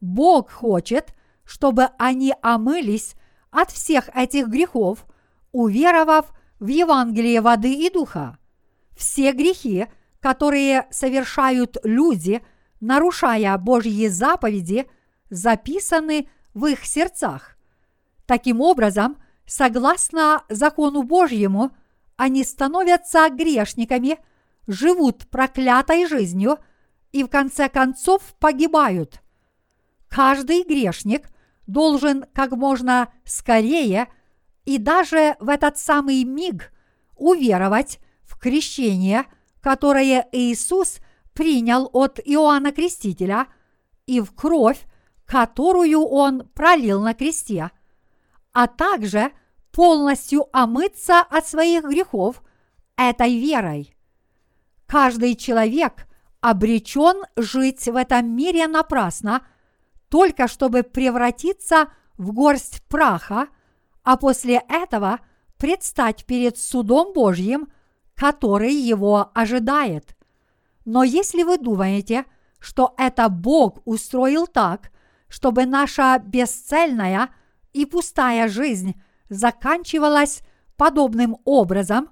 Бог 0.00 0.50
хочет, 0.50 1.14
чтобы 1.44 1.90
они 1.98 2.34
омылись 2.42 3.14
от 3.52 3.70
всех 3.70 4.08
этих 4.16 4.48
грехов, 4.48 5.06
уверовав 5.52 6.32
в 6.58 6.66
Евангелие 6.66 7.40
воды 7.40 7.72
и 7.72 7.90
духа. 7.90 8.38
Все 8.96 9.32
грехи, 9.32 9.86
которые 10.18 10.88
совершают 10.90 11.76
люди, 11.84 12.42
нарушая 12.80 13.56
Божьи 13.56 14.08
заповеди, 14.08 14.86
записаны 15.30 16.28
в 16.54 16.66
их 16.66 16.84
сердцах. 16.84 17.59
Таким 18.30 18.60
образом, 18.60 19.16
согласно 19.44 20.44
закону 20.48 21.02
Божьему, 21.02 21.72
они 22.14 22.44
становятся 22.44 23.28
грешниками, 23.28 24.20
живут 24.68 25.28
проклятой 25.30 26.06
жизнью 26.06 26.58
и 27.10 27.24
в 27.24 27.26
конце 27.26 27.68
концов 27.68 28.22
погибают. 28.38 29.20
Каждый 30.06 30.62
грешник 30.62 31.28
должен 31.66 32.24
как 32.32 32.52
можно 32.52 33.12
скорее 33.24 34.06
и 34.64 34.78
даже 34.78 35.34
в 35.40 35.48
этот 35.48 35.76
самый 35.76 36.22
миг 36.22 36.72
уверовать 37.16 37.98
в 38.22 38.38
крещение, 38.38 39.24
которое 39.60 40.28
Иисус 40.30 40.98
принял 41.32 41.90
от 41.92 42.20
Иоанна 42.24 42.70
Крестителя, 42.70 43.48
и 44.06 44.20
в 44.20 44.32
кровь, 44.36 44.84
которую 45.26 46.02
Он 46.02 46.48
пролил 46.54 47.02
на 47.02 47.12
кресте, 47.12 47.72
а 48.52 48.66
также 48.66 49.32
полностью 49.72 50.46
омыться 50.52 51.20
от 51.20 51.46
своих 51.46 51.84
грехов 51.84 52.42
этой 52.96 53.38
верой. 53.38 53.94
Каждый 54.86 55.36
человек 55.36 56.06
обречен 56.40 57.24
жить 57.36 57.86
в 57.86 57.96
этом 57.96 58.34
мире 58.34 58.66
напрасно– 58.66 59.46
только 60.10 60.48
чтобы 60.48 60.82
превратиться 60.82 61.88
в 62.18 62.32
горсть 62.32 62.82
праха, 62.88 63.48
а 64.02 64.16
после 64.16 64.60
этого 64.68 65.20
предстать 65.56 66.26
перед 66.26 66.58
судом 66.58 67.14
Божьим, 67.14 67.68
который 68.14 68.74
его 68.74 69.30
ожидает. 69.34 70.16
Но 70.84 71.04
если 71.04 71.44
вы 71.44 71.58
думаете, 71.58 72.26
что 72.58 72.94
это 72.98 73.28
Бог 73.28 73.78
устроил 73.86 74.46
так, 74.46 74.90
чтобы 75.28 75.64
наша 75.64 76.20
бесцельная 76.22 77.30
и 77.72 77.86
пустая 77.86 78.48
жизнь 78.48 79.00
заканчивалась 79.28 80.42
подобным 80.76 81.36
образом, 81.44 82.08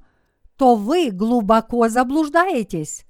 то 0.56 0.74
вы 0.74 1.10
глубоко 1.10 1.88
заблуждаетесь. 1.88 3.04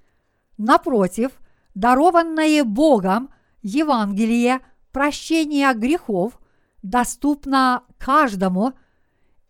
Напротив, 0.57 1.33
дарованное 1.75 2.65
Богом 2.65 3.31
Евангелие– 3.63 4.61
прощение 4.93 5.73
грехов 5.75 6.41
доступно 6.83 7.85
каждому, 7.99 8.73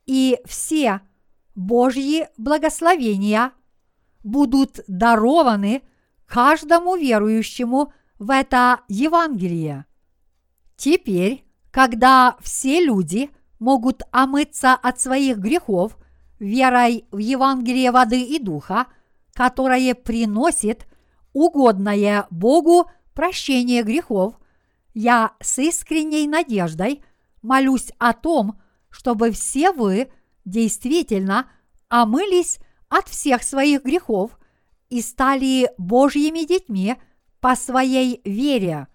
и 0.05 0.39
все 0.45 1.01
Божьи 1.55 2.29
благословения 2.37 3.53
будут 4.23 4.81
дарованы 4.89 5.83
каждому 6.27 6.97
верующему 6.97 7.95
в 8.19 8.31
это 8.31 8.81
Евангелие. 8.89 9.87
Теперь, 10.77 11.45
когда 11.79 12.35
все 12.41 12.85
люди 12.85 13.31
могут 13.61 14.03
омыться 14.11 14.73
от 14.73 14.99
своих 14.99 15.39
грехов 15.39 15.97
верой 16.41 17.05
в 17.13 17.19
Евангелие 17.19 17.93
воды 17.93 18.21
и 18.21 18.41
духа, 18.41 18.87
которое 19.33 19.95
приносит 19.95 20.89
угодное 21.33 22.27
Богу 22.31 22.91
прощение 23.15 23.85
грехов– 23.85 24.35
я 24.93 25.35
с 25.41 25.61
искренней 25.61 26.27
надеждой 26.27 27.05
молюсь 27.43 27.93
о 27.99 28.13
том, 28.13 28.61
чтобы 28.91 29.31
все 29.31 29.71
вы 29.71 30.11
действительно 30.45 31.49
омылись 31.89 32.59
от 32.89 33.07
всех 33.07 33.45
своих 33.45 33.85
грехов 33.85 34.37
и 34.89 35.01
стали 35.01 35.71
Божьими 35.79 36.45
детьми 36.45 36.97
по 37.39 37.55
своей 37.55 38.21
вере. 38.25 38.89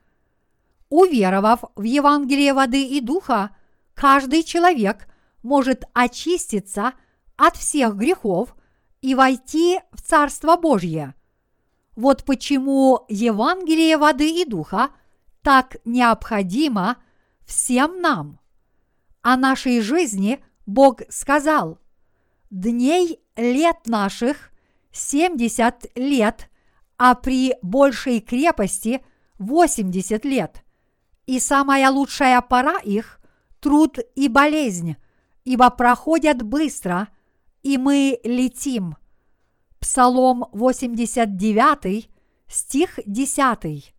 Уверовав 0.93 1.63
в 1.75 1.81
Евангелие 1.81 2.53
воды 2.53 2.85
и 2.85 3.01
духа, 3.01 3.49
каждый 3.95 4.43
человек 4.43 5.07
может 5.41 5.85
очиститься 5.93 6.93
от 7.35 7.57
всех 7.57 7.95
грехов 7.95 8.55
и 9.01 9.15
войти 9.15 9.79
в 9.91 10.03
Царство 10.03 10.55
Божье. 10.55 11.15
Вот 11.95 12.23
почему 12.25 13.05
Евангелие 13.09 13.97
воды 13.97 14.29
и 14.29 14.45
духа– 14.45 14.91
так 15.41 15.77
необходимо 15.83 16.97
всем 17.43 17.99
нам. 17.99 18.39
О 19.23 19.35
нашей 19.35 19.81
жизни 19.81 20.43
Бог 20.67 21.01
сказал, 21.09 21.79
дней 22.51 23.19
лет 23.35 23.87
наших 23.87 24.51
70 24.91 25.97
лет, 25.97 26.51
а 26.99 27.15
при 27.15 27.55
большей 27.63 28.21
крепости 28.21 29.03
80 29.39 30.23
лет. 30.23 30.62
И 31.25 31.39
самая 31.39 31.89
лучшая 31.89 32.41
пора 32.41 32.79
их– 32.79 33.19
труд 33.63 33.97
и 34.15 34.27
болезнь, 34.27 34.97
ибо 35.45 35.69
проходят 35.69 36.43
быстро, 36.43 37.07
и 37.63 37.77
мы 37.77 38.19
летим. 38.23 38.97
Псалом 39.79 40.45
89, 40.51 42.09
стих 42.47 42.99
10. 43.05 43.95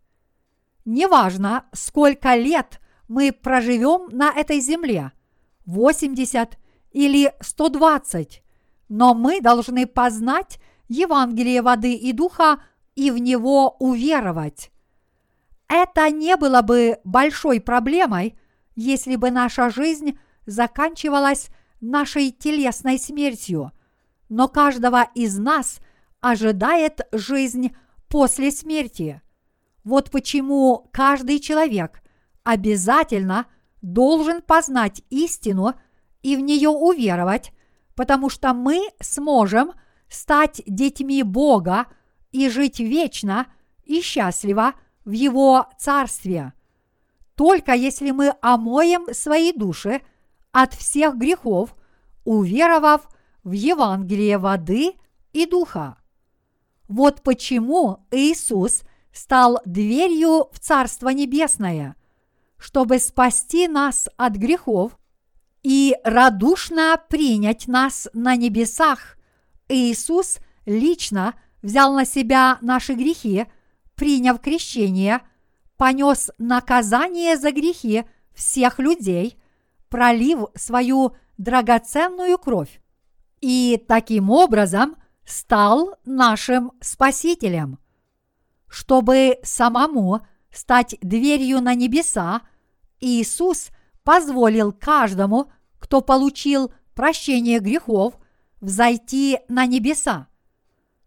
Неважно, 0.85 1.65
сколько 1.73 2.35
лет 2.35 2.79
мы 3.07 3.31
проживем 3.31 4.07
на 4.15 4.31
этой 4.31 4.59
земле, 4.59 5.11
80 5.65 6.57
или 6.91 7.33
120, 7.41 8.43
но 8.87 9.15
мы 9.15 9.41
должны 9.41 9.87
познать 9.87 10.59
Евангелие 10.87 11.63
воды 11.63 11.95
и 11.95 12.13
духа 12.13 12.61
и 12.93 13.09
в 13.09 13.17
него 13.17 13.75
уверовать. 13.79 14.71
Это 15.67 16.09
не 16.09 16.35
было 16.37 16.61
бы 16.61 16.99
большой 17.03 17.59
проблемой, 17.59 18.37
если 18.75 19.15
бы 19.15 19.31
наша 19.31 19.69
жизнь 19.69 20.17
заканчивалась 20.45 21.49
нашей 21.81 22.31
телесной 22.31 22.99
смертью, 22.99 23.71
но 24.29 24.47
каждого 24.47 25.07
из 25.15 25.37
нас 25.37 25.79
ожидает 26.21 27.01
жизнь 27.11 27.75
после 28.07 28.51
смерти. 28.51 29.21
Вот 29.83 30.11
почему 30.11 30.89
каждый 30.91 31.39
человек 31.39 32.01
обязательно 32.43 33.45
должен 33.81 34.41
познать 34.41 35.03
истину 35.09 35.73
и 36.21 36.35
в 36.35 36.39
нее 36.39 36.69
уверовать, 36.69 37.51
потому 37.95 38.29
что 38.29 38.53
мы 38.53 38.81
сможем 38.99 39.73
стать 40.09 40.61
детьми 40.65 41.23
Бога 41.23 41.85
и 42.31 42.49
жить 42.49 42.79
вечно 42.79 43.47
и 43.83 44.01
счастливо 44.01 44.73
в 45.05 45.11
Его 45.11 45.67
Царстве. 45.77 46.53
Только 47.35 47.73
если 47.73 48.11
мы 48.11 48.33
омоем 48.41 49.13
свои 49.13 49.53
души 49.53 50.01
от 50.51 50.73
всех 50.73 51.15
грехов, 51.15 51.75
уверовав 52.23 53.07
в 53.43 53.51
Евангелие 53.51 54.37
воды 54.37 54.93
и 55.31 55.45
духа. 55.45 55.97
Вот 56.87 57.21
почему 57.21 58.05
Иисус– 58.11 58.81
стал 59.15 59.61
дверью 59.65 60.49
в 60.51 60.59
Царство 60.59 61.09
Небесное, 61.09 61.95
чтобы 62.57 62.99
спасти 62.99 63.67
нас 63.67 64.09
от 64.17 64.33
грехов 64.35 64.97
и 65.63 65.95
радушно 66.03 67.01
принять 67.09 67.67
нас 67.67 68.07
на 68.13 68.35
небесах. 68.35 69.17
Иисус 69.69 70.39
лично 70.65 71.33
взял 71.61 71.93
на 71.93 72.05
себя 72.05 72.59
наши 72.61 72.93
грехи, 72.93 73.45
приняв 73.95 74.39
крещение, 74.39 75.21
понес 75.77 76.31
наказание 76.37 77.37
за 77.37 77.51
грехи 77.51 78.03
всех 78.33 78.79
людей, 78.79 79.37
пролив 79.89 80.47
свою 80.55 81.15
драгоценную 81.37 82.37
кровь, 82.37 82.81
и 83.41 83.83
таким 83.87 84.29
образом 84.29 84.95
стал 85.25 85.95
нашим 86.05 86.71
Спасителем. 86.81 87.79
Чтобы 88.67 89.39
самому 89.43 90.21
стать 90.51 90.97
дверью 91.01 91.61
на 91.61 91.75
небеса, 91.75 92.41
Иисус 92.99 93.69
позволил 94.03 94.71
каждому, 94.71 95.51
кто 95.79 96.01
получил 96.01 96.71
прощение 96.93 97.59
грехов, 97.59 98.15
взойти 98.61 99.39
на 99.49 99.65
небеса. 99.65 100.27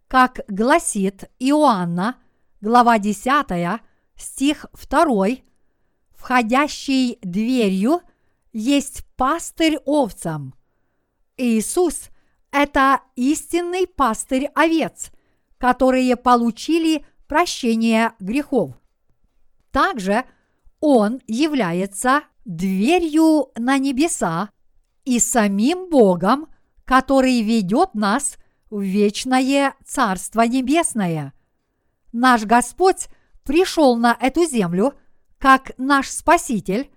Как 0.06 0.40
гласит 0.48 1.30
Иоанна, 1.38 2.16
глава 2.60 2.98
10, 2.98 3.80
стих 4.16 4.66
2, 4.90 5.26
входящий 6.12 7.18
дверью 7.22 8.00
есть 8.52 9.04
пастырь 9.16 9.78
овцам. 9.84 10.54
Иисус– 11.36 12.08
это 12.50 13.00
истинный 13.14 13.86
пастырь 13.86 14.50
овец, 14.54 15.10
которые 15.58 16.16
получили 16.16 17.04
прощение 17.28 18.12
грехов. 18.18 18.72
Также 19.70 20.24
Он 20.80 21.20
является 21.26 22.22
дверью 22.44 23.50
на 23.56 23.78
небеса 23.78 24.50
и 25.04 25.20
самим 25.20 25.90
Богом, 25.90 26.48
который 26.84 27.42
ведет 27.42 27.94
нас 27.94 28.36
в 28.70 28.80
вечное 28.80 29.74
Царство 29.84 30.42
Небесное. 30.42 31.34
Наш 32.12 32.44
Господь 32.44 33.08
пришел 33.44 33.96
на 33.96 34.16
эту 34.20 34.44
землю 34.44 34.94
как 35.38 35.72
наш 35.78 36.08
Спаситель 36.08 36.90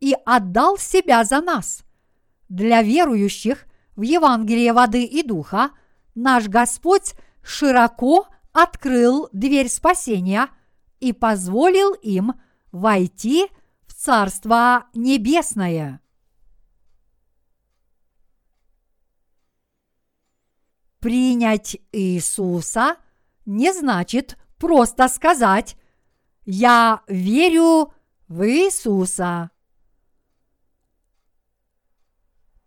и 0.00 0.14
отдал 0.24 0.78
себя 0.78 1.24
за 1.24 1.40
нас. 1.40 1.84
Для 2.48 2.82
верующих 2.82 3.66
в 3.96 4.02
Евангелие 4.02 4.72
воды 4.72 5.04
и 5.04 5.22
духа 5.22 5.70
наш 6.14 6.48
Господь 6.48 7.14
широко 7.42 8.28
открыл 8.52 9.28
дверь 9.32 9.68
спасения 9.68 10.48
и 11.00 11.12
позволил 11.12 11.92
им 11.94 12.34
войти 12.72 13.46
в 13.86 13.94
Царство 13.94 14.86
Небесное. 14.94 16.00
Принять 21.00 21.76
Иисуса 21.92 22.96
не 23.46 23.72
значит 23.72 24.36
просто 24.58 25.08
сказать 25.08 25.76
«Я 26.44 27.02
верю 27.08 27.92
в 28.28 28.46
Иисуса». 28.46 29.50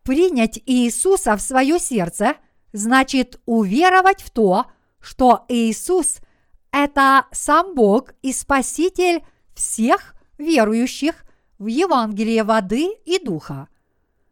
Принять 0.03 0.59
Иисуса 0.65 1.37
в 1.37 1.41
свое 1.41 1.79
сердце 1.79 2.35
значит 2.73 3.39
уверовать 3.45 4.23
в 4.23 4.31
то, 4.31 4.65
что 4.99 5.45
Иисус– 5.47 6.17
это 6.71 7.27
сам 7.31 7.75
Бог 7.75 8.13
и 8.21 8.33
Спаситель 8.33 9.23
всех 9.53 10.15
верующих 10.37 11.23
в 11.59 11.67
Евангелие 11.67 12.43
воды 12.43 12.91
и 13.05 13.23
духа. 13.23 13.67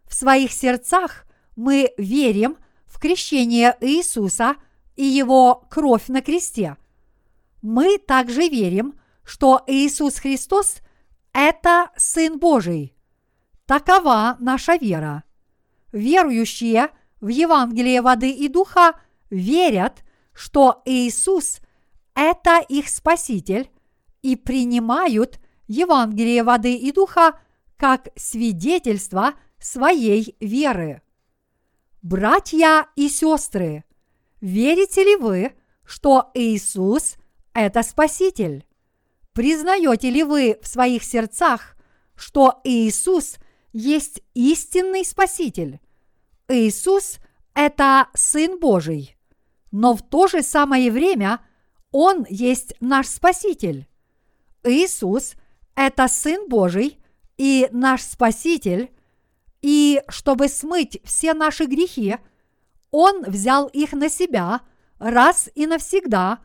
В 0.06 0.16
своих 0.16 0.52
сердцах 0.52 1.26
мы 1.56 1.92
верим 1.98 2.58
в 2.86 3.00
крещение 3.00 3.78
Иисуса 3.82 4.56
и 4.96 5.04
Его 5.04 5.68
кровь 5.70 6.08
на 6.08 6.22
кресте. 6.22 6.78
Мы 7.62 7.98
также 7.98 8.48
верим, 8.48 9.00
что 9.24 9.62
Иисус 9.68 10.20
Христос– 10.20 10.78
это 11.34 11.92
Сын 11.98 12.40
Божий. 12.40 12.96
Такова 13.66 14.38
наша 14.40 14.76
вера. 14.78 15.24
Верующие 15.92 16.90
в 17.20 17.28
Евангелие 17.28 18.02
воды 18.02 18.32
и 18.32 18.48
духа 18.48 19.00
верят, 19.30 20.04
что 20.34 20.82
Иисус– 20.86 21.60
это 22.16 22.60
их 22.68 22.90
Спаситель 22.90 23.70
и 24.22 24.36
принимают 24.36 25.40
Евангелие 25.68 26.44
воды 26.44 26.76
и 26.76 26.92
духа 26.92 27.40
как 27.78 28.10
свидетельство 28.16 29.34
своей 29.60 30.36
веры. 30.40 31.02
Братья 32.02 32.88
и 32.96 33.10
сестры, 33.10 33.84
верите 34.40 35.04
ли 35.04 35.16
вы, 35.18 35.54
что 35.84 36.32
Иисус– 36.34 37.16
это 37.54 37.84
Спаситель? 37.84 38.66
Признаете 39.34 40.10
ли 40.10 40.24
вы 40.24 40.58
в 40.62 40.68
своих 40.68 41.04
сердцах, 41.04 41.76
что 42.16 42.60
Иисус 42.64 43.38
есть 43.72 44.22
истинный 44.34 45.06
Спаситель? 45.06 45.80
Иисус– 46.48 47.20
это 47.54 48.08
Сын 48.14 48.60
Божий, 48.60 49.16
но 49.72 49.96
в 49.96 50.02
то 50.02 50.28
же 50.28 50.42
самое 50.42 50.92
время 50.92 51.40
Он 51.92 52.26
есть 52.30 52.74
наш 52.80 53.08
Спаситель. 53.08 53.88
Иисус– 54.64 55.34
это 55.76 56.08
Сын 56.08 56.50
Божий 56.50 57.00
и 57.38 57.70
наш 57.72 58.02
Спаситель, 58.02 58.92
и 59.62 60.02
чтобы 60.10 60.48
смыть 60.48 61.00
все 61.04 61.34
наши 61.34 61.66
грехи, 61.66 62.18
Он 62.92 63.24
взял 63.24 63.68
их 63.68 63.94
на 63.94 64.10
себя 64.10 64.62
раз 64.98 65.50
и 65.56 65.66
навсегда, 65.68 66.40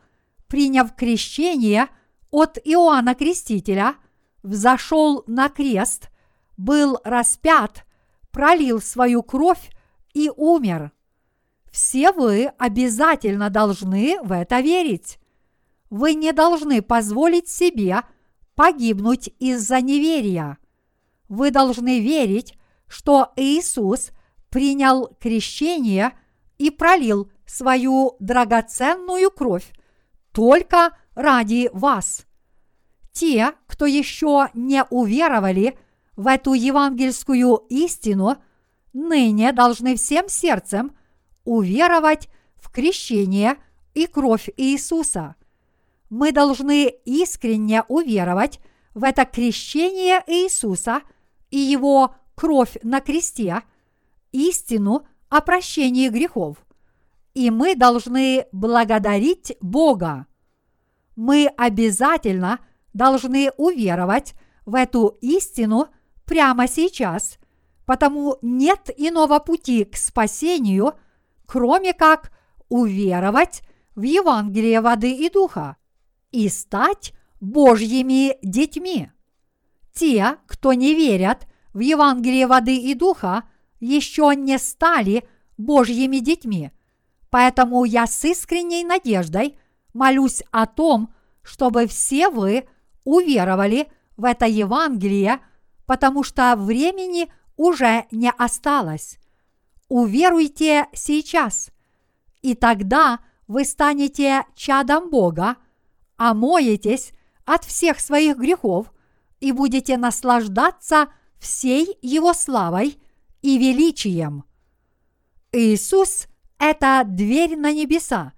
приняв 0.48 0.94
крещение 0.94 1.88
от 2.30 2.58
Иоанна 2.64 3.14
Крестителя, 3.14 3.96
взошел 4.42 5.24
на 5.26 5.48
крест, 5.48 6.10
был 6.56 6.98
распят, 7.04 7.84
пролил 8.30 8.80
свою 8.80 9.22
кровь 9.22 9.70
и 10.12 10.30
умер. 10.34 10.92
Все 11.70 12.12
вы 12.12 12.52
обязательно 12.58 13.50
должны 13.50 14.20
в 14.22 14.32
это 14.32 14.60
верить. 14.60 15.18
Вы 15.90 16.14
не 16.14 16.32
должны 16.32 16.82
позволить 16.82 17.48
себе 17.48 18.02
погибнуть 18.54 19.30
из-за 19.38 19.80
неверия. 19.80 20.58
Вы 21.28 21.50
должны 21.50 22.00
верить, 22.00 22.54
что 22.86 23.32
Иисус 23.36 24.10
принял 24.50 25.08
крещение 25.20 26.12
и 26.58 26.70
пролил 26.70 27.30
свою 27.46 28.16
драгоценную 28.20 29.30
кровь 29.30 29.72
только 30.34 30.90
ради 31.14 31.70
вас. 31.72 32.26
Те, 33.12 33.52
кто 33.68 33.86
еще 33.86 34.48
не 34.52 34.84
уверовали 34.90 35.78
в 36.16 36.26
эту 36.26 36.54
евангельскую 36.54 37.64
истину, 37.68 38.36
ныне 38.92 39.52
должны 39.52 39.94
всем 39.94 40.28
сердцем 40.28 40.96
уверовать 41.44 42.28
в 42.56 42.70
крещение 42.72 43.56
и 43.94 44.06
кровь 44.06 44.48
Иисуса. 44.56 45.36
Мы 46.10 46.32
должны 46.32 46.88
искренне 47.04 47.84
уверовать 47.86 48.58
в 48.92 49.04
это 49.04 49.24
крещение 49.24 50.22
Иисуса 50.26 51.02
и 51.50 51.58
Его 51.58 52.16
кровь 52.34 52.76
на 52.82 53.00
кресте, 53.00 53.62
истину 54.32 55.06
о 55.28 55.40
прощении 55.40 56.08
грехов. 56.08 56.63
И 57.34 57.50
мы 57.50 57.74
должны 57.74 58.46
благодарить 58.52 59.56
Бога. 59.60 60.26
Мы 61.16 61.48
обязательно 61.56 62.60
должны 62.92 63.50
уверовать 63.56 64.34
в 64.64 64.74
эту 64.74 65.18
истину 65.20 65.88
прямо 66.24 66.68
сейчас, 66.68 67.38
потому 67.86 68.38
нет 68.40 68.90
иного 68.96 69.40
пути 69.40 69.84
к 69.84 69.96
спасению, 69.96 70.94
кроме 71.46 71.92
как 71.92 72.32
уверовать 72.68 73.62
в 73.94 74.02
Евангелие 74.02 74.80
воды 74.80 75.12
и 75.12 75.28
духа 75.28 75.76
и 76.30 76.48
стать 76.48 77.12
Божьими 77.40 78.36
детьми. 78.42 79.10
Те, 79.92 80.38
кто 80.46 80.72
не 80.72 80.94
верят 80.94 81.46
в 81.72 81.80
Евангелие 81.80 82.46
воды 82.46 82.76
и 82.76 82.94
духа, 82.94 83.44
еще 83.80 84.34
не 84.34 84.58
стали 84.58 85.28
Божьими 85.56 86.18
детьми. 86.18 86.72
Поэтому 87.34 87.84
я 87.84 88.06
с 88.06 88.24
искренней 88.24 88.84
надеждой 88.84 89.58
молюсь 89.92 90.44
о 90.52 90.66
том, 90.66 91.12
чтобы 91.42 91.88
все 91.88 92.28
вы 92.28 92.68
уверовали 93.02 93.88
в 94.16 94.24
это 94.24 94.46
Евангелие, 94.46 95.40
потому 95.84 96.22
что 96.22 96.54
времени 96.54 97.28
уже 97.56 98.04
не 98.12 98.30
осталось. 98.30 99.18
Уверуйте 99.88 100.86
сейчас, 100.92 101.70
и 102.40 102.54
тогда 102.54 103.18
вы 103.48 103.64
станете 103.64 104.44
чадом 104.54 105.10
Бога, 105.10 105.56
омоетесь 106.16 107.10
от 107.44 107.64
всех 107.64 107.98
своих 107.98 108.36
грехов 108.36 108.92
и 109.40 109.50
будете 109.50 109.96
наслаждаться– 109.96 111.08
всей 111.40 111.98
Его 112.00 112.32
славой 112.32 112.96
и 113.42 113.58
величием. 113.58 114.44
Иисус– 115.50 116.28
это 116.58 117.02
дверь 117.04 117.56
на 117.56 117.72
небеса, 117.72 118.32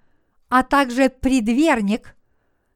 а 0.49 0.63
также 0.63 1.09
предверник, 1.09 2.15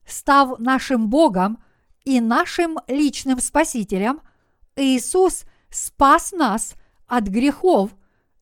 став 0.06 0.60
нашим 0.60 1.10
Богом 1.10 1.64
и 2.04 2.20
нашим 2.20 2.80
личным 2.88 3.40
Спасителем, 3.40 4.22
Иисус 4.76 5.46
спас 5.70 6.32
нас 6.32 6.76
от 7.08 7.26
грехов 7.26 7.92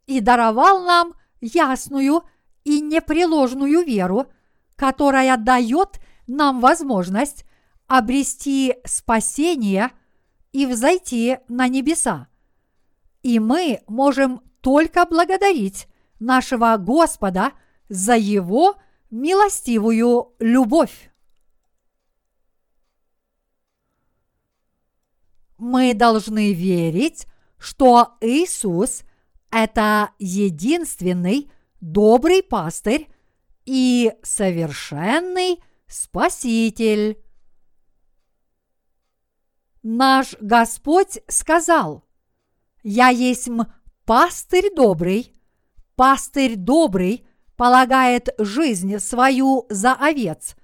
и 0.06 0.20
даровал 0.20 0.84
нам 0.84 1.14
ясную 1.42 2.24
и 2.64 2.82
непреложную 2.82 3.84
веру, 3.84 4.28
которая 4.76 5.38
дает 5.38 6.00
нам 6.28 6.60
возможность 6.60 7.46
обрести 7.88 8.76
спасение 8.86 9.92
и 10.52 10.66
взойти 10.66 11.40
на 11.48 11.68
небеса. 11.68 12.28
И 13.24 13.40
мы 13.40 13.82
можем 13.88 14.42
только 14.62 15.06
благодарить 15.06 15.89
нашего 16.20 16.78
Господа 16.78 17.54
за 17.88 18.16
Его 18.16 18.76
милостивую 19.10 20.34
любовь. 20.40 21.12
Мы 25.58 25.94
должны 25.94 26.54
верить, 26.54 27.26
что 27.58 28.18
Иисус– 28.22 29.04
это 29.52 30.12
единственный 30.20 31.52
добрый 31.82 32.44
пастырь 32.44 33.10
и 33.66 34.14
совершенный 34.24 35.62
Спаситель. 35.88 37.22
Наш 39.82 40.36
Господь 40.40 41.20
сказал, 41.28 42.06
«Я 42.84 43.10
есть 43.10 43.50
пастырь 44.06 44.74
добрый, 44.74 45.39
пастырь 46.00 46.56
добрый 46.56 47.28
полагает 47.58 48.30
жизнь 48.38 49.00
свою 49.00 49.66
за 49.70 49.92
овец, 49.92 50.56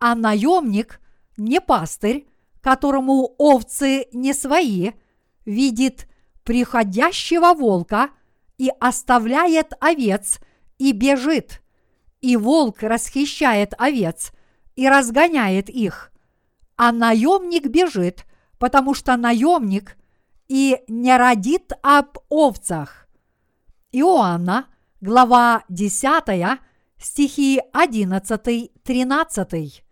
а 0.00 0.14
наемник 0.14 0.98
не 1.36 1.60
пастырь, 1.60 2.26
которому 2.62 3.34
овцы 3.36 4.06
не 4.14 4.32
свои, 4.32 4.92
видит 5.44 6.08
приходящего 6.42 7.52
волка 7.52 8.08
и 8.56 8.70
оставляет 8.80 9.74
овец 9.78 10.38
и 10.78 10.92
бежит, 10.92 11.60
и 12.22 12.38
волк 12.38 12.82
расхищает 12.82 13.74
овец 13.76 14.32
и 14.74 14.88
разгоняет 14.88 15.68
их, 15.68 16.10
а 16.78 16.92
наемник 16.92 17.66
бежит, 17.66 18.24
потому 18.58 18.94
что 18.94 19.18
наемник 19.18 19.98
и 20.48 20.78
не 20.88 21.14
родит 21.14 21.72
об 21.82 22.16
овцах. 22.30 23.05
Иоанна, 23.98 24.66
глава 25.00 25.64
10, 25.70 26.60
стихи 26.98 27.62
11-13. 27.72 29.82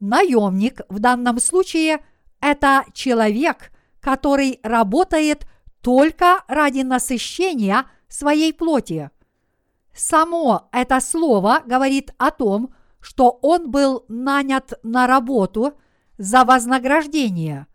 Наемник 0.00 0.80
в 0.88 0.98
данном 0.98 1.40
случае– 1.40 2.02
это 2.40 2.86
человек, 2.94 3.70
который 4.00 4.60
работает 4.62 5.46
только 5.82 6.42
ради 6.48 6.80
насыщения 6.80 7.84
своей 8.08 8.54
плоти. 8.54 9.10
Само 9.92 10.70
это 10.72 11.00
слово 11.00 11.62
говорит 11.66 12.14
о 12.16 12.30
том, 12.30 12.72
что 12.98 13.38
он 13.42 13.70
был 13.70 14.06
нанят 14.08 14.72
на 14.82 15.06
работу 15.06 15.74
за 16.16 16.46
вознаграждение. 16.46 17.66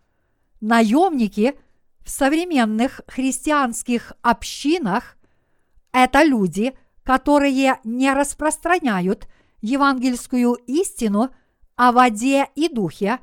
Наемники 0.62 1.60
в 2.06 2.10
современных 2.10 3.02
христианских 3.08 4.14
общинах– 4.22 5.18
это 5.92 6.24
люди, 6.24 6.78
которые 7.04 7.80
не 7.84 8.14
распространяют 8.14 9.28
евангельскую 9.62 10.54
истину 10.68 11.32
о 11.76 11.92
воде 11.92 12.48
и 12.54 12.70
духе, 12.70 13.20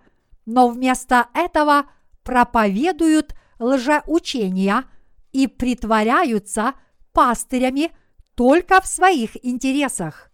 но 0.46 0.68
вместо 0.68 1.28
этого 1.32 1.84
проповедуют 2.24 3.36
лжеучения 3.60 4.84
и 5.30 5.46
притворяются 5.46 6.74
пастырями 7.12 7.92
только 8.34 8.80
в 8.80 8.86
своих 8.88 9.36
интересах. 9.44 10.32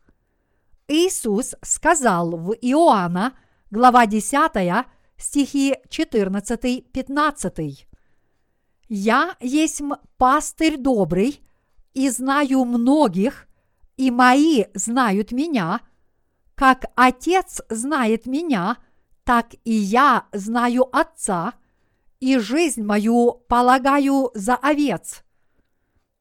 Иисус 0.89 1.55
сказал 1.61 2.31
в 2.31 2.53
Иоанна, 2.55 3.39
глава 3.71 4.07
10, 4.07 4.87
стихи 5.19 5.75
14-15. 5.91 7.88
«Я 8.89 9.37
есть 9.41 9.83
пастырь 10.17 10.77
добрый, 10.77 11.43
и 11.95 12.09
знаю 12.11 12.65
многих, 12.65 13.49
и 13.97 14.11
мои 14.11 14.65
знают 14.75 15.33
меня, 15.33 15.81
как 16.55 16.87
Отец 16.95 17.61
знает 17.69 18.27
меня, 18.27 18.79
так 19.25 19.55
и 19.65 19.73
я 19.73 20.27
знаю 20.33 20.89
Отца, 20.97 21.55
и 22.21 22.39
жизнь 22.39 22.83
мою 22.83 23.43
полагаю 23.49 24.31
за 24.35 24.57
овец». 24.57 25.23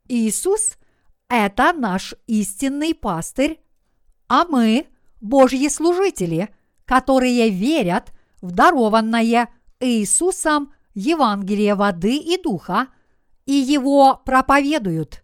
Иисус– 0.07 0.77
это 1.29 1.73
наш 1.73 2.15
истинный 2.27 2.93
пастырь, 2.93 3.61
а 4.27 4.45
мы– 4.45 4.87
Божьи 5.21 5.67
служители, 5.67 6.49
которые 6.85 7.49
верят 7.49 8.11
в 8.41 8.51
дарованное 8.51 9.49
Иисусом 9.79 10.73
Евангелие 10.97 11.75
воды 11.75 12.17
и 12.17 12.41
духа 12.41 12.87
и 13.45 13.53
его 13.53 14.21
проповедуют. 14.25 15.23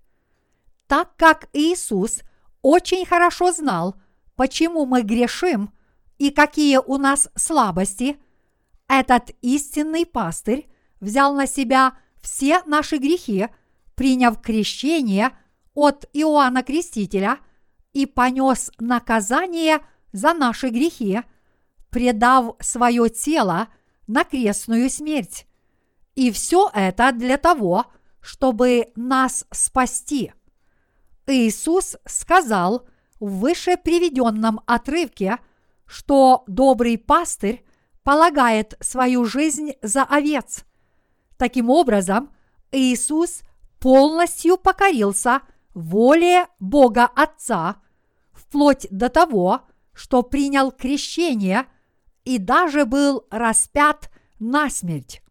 Так 0.88 1.16
как 1.18 1.50
Иисус 1.54 2.22
очень 2.62 3.06
хорошо 3.06 3.52
знал, 3.52 3.96
почему 4.36 4.86
мы 4.86 5.02
грешим 5.02 5.74
и 6.18 6.30
какие 6.30 6.78
у 6.78 6.98
нас 6.98 7.30
слабости, 7.36 8.18
этот 8.88 9.32
истинный 9.42 10.06
пастырь 10.06 10.68
взял 11.00 11.34
на 11.34 11.48
себя 11.48 11.98
все 12.22 12.62
наши 12.66 12.98
грехи, 12.98 13.48
приняв 13.96 14.42
крещение 14.42 15.32
от 15.74 16.08
Иоанна 16.14 16.64
Крестителя– 16.64 17.40
и 17.94 18.06
понес 18.06 18.72
наказание 18.80 19.80
за 20.12 20.34
наши 20.34 20.70
грехи, 20.70 21.22
предав 21.90 22.56
свое 22.60 23.10
тело 23.10 23.68
на 24.08 24.24
крестную 24.24 24.90
смерть. 24.90 25.48
И 26.15 26.32
все 26.32 26.69
это 26.73 27.12
для 27.12 27.38
того, 27.38 27.86
чтобы 28.21 28.91
нас 28.95 29.45
спасти. 29.52 30.34
Иисус 31.26 31.95
сказал 32.06 32.88
в 33.19 33.39
выше 33.39 33.78
приведенном 33.78 34.62
отрывке, 34.65 35.39
что 35.86 36.43
добрый 36.47 36.97
пастырь 36.97 37.65
полагает 38.04 38.76
свою 38.80 39.26
жизнь 39.26 39.73
за 39.82 40.04
овец. 40.04 40.65
Таким 41.38 41.69
образом, 41.69 42.32
Иисус 42.71 43.41
полностью 43.80 44.58
покорился 44.58 45.41
воле 45.73 46.47
Бога 46.60 47.06
Отца 47.06 47.78
вплоть 48.32 48.88
до 48.89 49.10
того, 49.10 49.62
что 49.93 50.21
принял 50.21 50.71
крещение 50.71 51.65
и 52.23 52.38
даже 52.38 52.86
был 52.86 53.26
распят 53.30 54.10
на 54.39 54.69
смерть. 54.69 55.23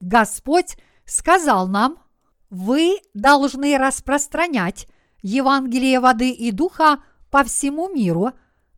Господь 0.00 0.76
сказал 1.04 1.68
нам, 1.68 1.98
вы 2.48 2.98
должны 3.14 3.78
распространять 3.78 4.88
Евангелие 5.22 6.00
воды 6.00 6.30
и 6.30 6.50
духа 6.50 7.02
по 7.30 7.44
всему 7.44 7.88
миру, 7.88 8.32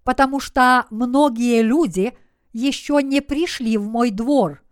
потому 0.05 0.41
что 0.41 0.87
многие 0.91 1.63
люди 1.63 2.17
еще 2.53 3.03
не 3.03 3.21
пришли 3.21 3.77
в 3.79 3.87
мой 3.87 4.11
двор. 4.11 4.63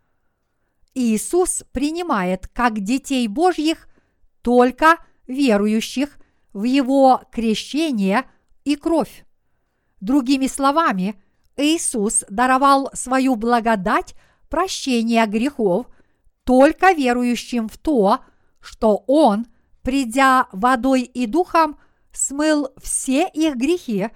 Иисус 0.95 1.65
принимает 1.73 2.49
как 2.49 2.81
детей 2.81 3.27
Божьих 3.29 3.89
только 4.43 4.99
верующих 5.27 6.19
в 6.53 6.65
Его 6.65 7.23
крещение– 7.31 8.25
и 8.65 8.77
кровь. 8.77 9.25
Другими 10.01 10.47
словами, 10.47 11.21
Иисус 11.57 12.25
даровал 12.29 12.91
свою 12.95 13.37
благодать 13.37 14.15
прощения 14.49 15.27
грехов 15.27 15.87
только 16.51 16.91
верующим 16.91 17.69
в 17.69 17.79
то, 17.79 18.25
что 18.59 19.05
Он, 19.07 19.47
придя 19.83 20.49
водой 20.51 21.03
и 21.03 21.27
духом, 21.27 21.79
смыл 22.11 22.71
все 22.77 23.29
их 23.29 23.55
грехи, 23.55 24.09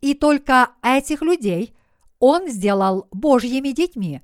и 0.00 0.14
только 0.14 0.70
этих 0.82 1.20
людей 1.20 1.76
Он 2.18 2.48
сделал 2.48 3.08
Божьими 3.10 3.72
детьми. 3.72 4.22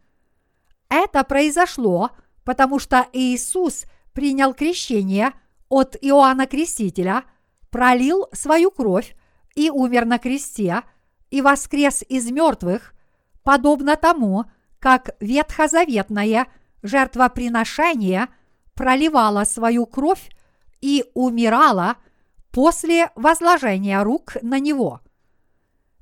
Это 0.88 1.24
произошло, 1.24 2.12
потому 2.42 2.78
что 2.78 3.06
Иисус 3.12 3.84
принял 4.14 4.54
крещение 4.54 5.34
от 5.68 5.94
Иоанна 6.00 6.46
Крестителя, 6.46 7.24
пролил 7.68 8.28
свою 8.32 8.70
кровь 8.70 9.14
и 9.54 9.68
умер 9.68 10.06
на 10.06 10.18
кресте, 10.18 10.84
и 11.28 11.42
воскрес 11.42 12.02
из 12.08 12.30
мертвых, 12.30 12.94
подобно 13.42 13.96
тому, 13.96 14.46
как 14.78 15.10
ветхозаветное 15.20 16.46
жертвоприношение 16.82 18.28
проливало 18.74 19.44
свою 19.44 19.86
кровь 19.86 20.30
и 20.80 21.04
умирало 21.14 21.96
после 22.50 23.10
возложения 23.14 24.02
рук 24.02 24.36
на 24.42 24.58
него. 24.58 25.00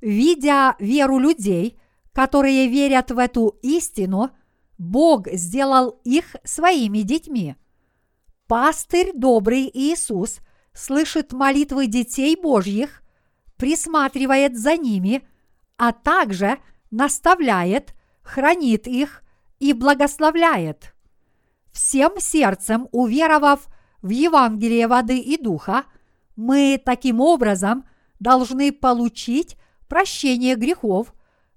Видя 0.01 0.77
веру 0.79 1.19
людей, 1.19 1.79
которые 2.13 2.69
верят 2.69 3.11
в 3.11 3.19
эту 3.19 3.59
истину, 3.63 4.31
Бог 4.79 5.29
сделал 5.29 6.01
их 6.05 6.37
своими 6.43 7.01
детьми. 7.01 7.57
Пастырь 8.47 9.13
добрый 9.15 9.71
Иисус 9.73 10.41
слышит 10.73 11.33
молитвы 11.33 11.87
детей 11.87 12.35
Божьих, 12.35 13.03
присматривает 13.57 14.59
за 14.59 14.77
ними, 14.77 15.23
а 15.77 15.93
также 15.93 16.59
наставляет, 16.91 17.95
хранит 18.23 18.87
их 18.87 19.20
и 19.61 19.73
благословляет. 19.73 20.95
Всем 21.73 22.19
сердцем 22.19 22.89
уверовав 22.91 23.69
в 24.03 24.09
Евангелие 24.09 24.89
воды 24.89 25.19
и 25.19 25.41
духа, 25.41 25.85
мы 26.35 26.81
таким 26.85 27.21
образом 27.21 27.85
должны 28.19 28.73
получить 28.73 29.57
прощение 29.89 30.57
грехов, 30.57 31.15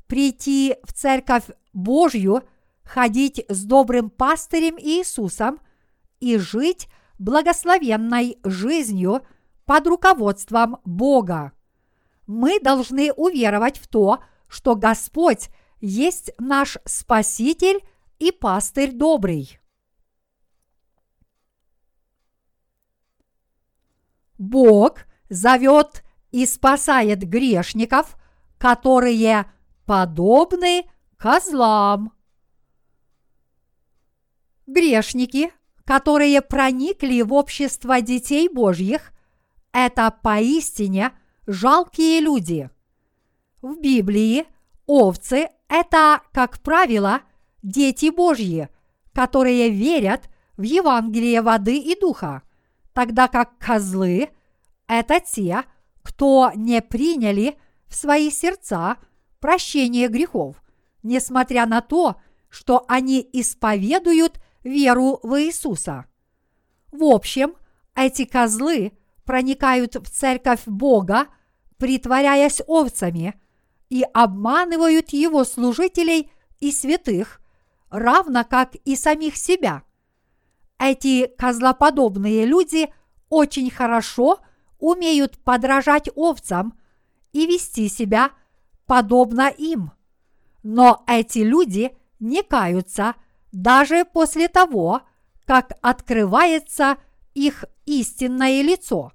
прийти 0.07 0.75
в 0.83 0.93
Церковь 0.93 1.45
Божью, 1.73 2.43
ходить 2.83 3.43
с 3.47 3.63
добрым 3.63 4.09
пастырем 4.09 4.77
Иисусом 4.77 5.59
и 6.19 6.37
жить 6.37 6.89
благословенной 7.17 8.37
жизнью 8.43 9.21
под 9.65 9.87
руководством 9.87 10.77
Бога. 10.83 11.53
Мы 12.27 12.59
должны 12.59 13.13
уверовать 13.13 13.77
в 13.77 13.87
то, 13.87 14.19
что 14.47 14.75
Господь 14.75 15.49
есть 15.79 16.31
наш 16.37 16.77
Спаситель 16.85 17.79
и 18.19 18.31
пастырь 18.31 18.91
добрый. 18.91 19.59
Бог 24.37 25.05
зовет 25.29 26.03
и 26.31 26.45
спасает 26.45 27.19
грешников, 27.23 28.17
которые 28.57 29.51
подобны 29.85 30.89
козлам. 31.17 32.13
Грешники, 34.65 35.51
которые 35.85 36.41
проникли 36.41 37.21
в 37.21 37.33
общество 37.33 38.01
детей 38.01 38.49
Божьих, 38.49 39.11
это 39.71 40.11
поистине 40.11 41.11
жалкие 41.47 42.21
люди. 42.21 42.69
В 43.61 43.79
Библии 43.79 44.45
овцы– 44.85 45.49
это, 45.67 46.21
как 46.31 46.59
правило, 46.61 47.21
дети 47.63 48.11
Божьи, 48.11 48.69
которые 49.13 49.69
верят 49.71 50.29
в 50.57 50.61
Евангелие 50.61 51.41
воды 51.41 51.77
и 51.77 51.99
духа– 51.99 52.43
тогда 52.93 53.27
как 53.27 53.57
козлы– 53.57 54.29
это 54.87 55.19
те, 55.19 55.63
кто 56.01 56.51
не 56.55 56.81
приняли 56.81 57.57
в 57.87 57.95
свои 57.95 58.29
сердца 58.29 58.97
прощение 59.39 60.07
грехов, 60.07 60.63
несмотря 61.01 61.65
на 61.65 61.81
то, 61.81 62.15
что 62.49 62.85
они 62.87 63.27
исповедуют 63.33 64.39
веру 64.63 65.19
в 65.23 65.41
Иисуса. 65.41 66.05
В 66.91 67.03
общем, 67.03 67.55
эти 67.95 68.25
козлы 68.25 68.93
проникают 69.25 69.95
в 69.95 70.09
церковь 70.09 70.61
Бога, 70.65 71.27
притворяясь 71.77 72.61
овцами, 72.67 73.39
и 73.89 74.03
обманывают 74.13 75.09
его 75.09 75.43
служителей 75.43 76.31
и 76.59 76.71
святых, 76.71 77.41
равно 77.93 78.43
как 78.43 78.75
и 78.75 78.97
самих 78.97 79.37
себя– 79.37 79.83
эти 80.85 81.27
козлоподобные 81.37 82.45
люди 82.45 82.93
очень 83.29 83.71
хорошо 83.71 84.39
умеют 84.79 85.39
подражать 85.39 86.09
овцам 86.13 86.77
и 87.31 87.47
вести 87.47 87.87
себя 87.87 88.31
подобно 88.85 89.47
им. 89.47 89.93
Но 90.61 91.05
эти 91.07 91.39
люди 91.39 91.95
не 92.19 92.43
каются 92.43 93.15
даже 93.53 94.03
после 94.03 94.49
того, 94.49 95.03
как 95.45 95.77
открывается 95.81 96.97
их 97.33 97.63
истинное 97.85 98.61
лицо. 98.61 99.13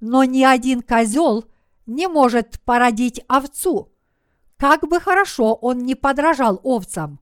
Но 0.00 0.24
ни 0.24 0.42
один 0.42 0.82
козел 0.82 1.44
не 1.86 2.08
может 2.08 2.60
породить 2.64 3.24
овцу, 3.28 3.92
как 4.56 4.88
бы 4.88 4.98
хорошо 4.98 5.54
он 5.54 5.78
ни 5.78 5.94
подражал 5.94 6.60
овцам. 6.64 7.21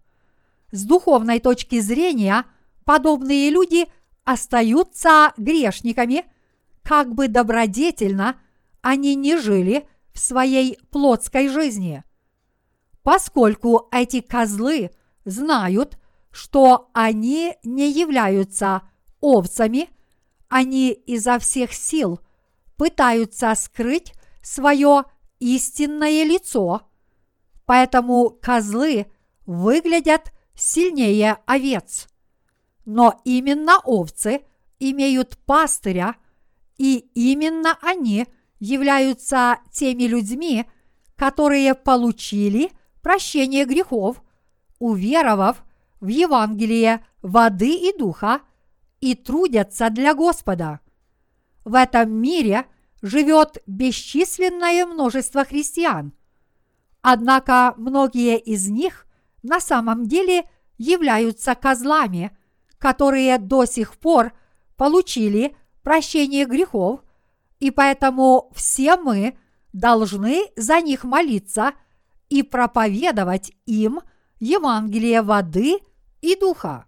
С 0.73 0.85
духовной 0.85 1.41
точки 1.41 1.81
зрения– 1.81 2.45
подобные 2.91 3.51
люди 3.51 3.87
остаются 4.25 5.33
грешниками, 5.37 6.25
как 6.83 7.15
бы 7.15 7.29
добродетельно 7.29 8.41
они 8.81 9.15
не 9.15 9.37
жили 9.37 9.87
в 10.13 10.19
своей 10.19 10.77
плотской 10.91 11.47
жизни. 11.47 12.03
Поскольку 13.05 13.87
эти 13.93 14.21
козлы 14.21 14.91
знают, 15.25 15.99
что 16.33 16.91
они 16.93 17.55
не 17.63 17.93
являются 17.93 18.83
овцами, 19.21 19.89
они 20.49 20.91
изо 20.91 21.39
всех 21.39 21.73
сил 21.73 22.19
пытаются 22.77 23.55
скрыть 23.55 24.15
свое 24.43 25.05
истинное 25.39 26.25
лицо, 26.25 26.83
поэтому 27.67 28.31
козлы 28.31 29.07
выглядят 29.47 30.33
сильнее 30.61 31.39
овец 31.47 32.11
но 32.85 33.21
именно 33.25 33.79
овцы 33.85 34.43
имеют 34.81 35.39
пастыря, 35.47 36.17
и 36.77 37.09
именно 37.15 37.79
они 37.83 38.27
являются 38.59 39.59
теми 39.71 40.05
людьми, 40.05 40.67
которые 41.15 41.75
получили 41.75 42.73
прощение 43.01 43.65
грехов, 43.65 44.23
уверовав 44.81 45.63
в 46.01 46.09
Евангелие 46.09 47.07
воды 47.23 47.75
и 47.75 47.97
духа 47.97 48.41
и 49.01 49.15
трудятся 49.15 49.89
для 49.91 50.13
Господа. 50.13 50.81
В 51.65 51.75
этом 51.75 52.11
мире 52.11 52.67
живет 53.03 53.63
бесчисленное 53.67 54.85
множество 54.85 55.45
христиан. 55.45 56.13
Однако 57.03 57.75
многие 57.77 58.37
из 58.39 58.69
них 58.69 59.07
на 59.43 59.61
самом 59.61 60.07
деле 60.07 60.45
являются 60.79 61.55
козлами– 61.55 62.37
которые 62.81 63.39
до 63.39 63.67
сих 63.67 63.97
пор 63.99 64.33
получили 64.77 65.55
прощение 65.83 66.47
грехов, 66.47 67.01
и 67.61 67.71
поэтому 67.71 68.51
все 68.55 68.97
мы 68.97 69.39
должны 69.75 70.47
за 70.57 70.81
них 70.81 71.05
молиться 71.05 71.75
и 72.31 72.43
проповедовать 72.43 73.53
им 73.67 74.01
Евангелие 74.41 75.21
воды 75.21 75.79
и 76.23 76.35
духа. 76.37 76.87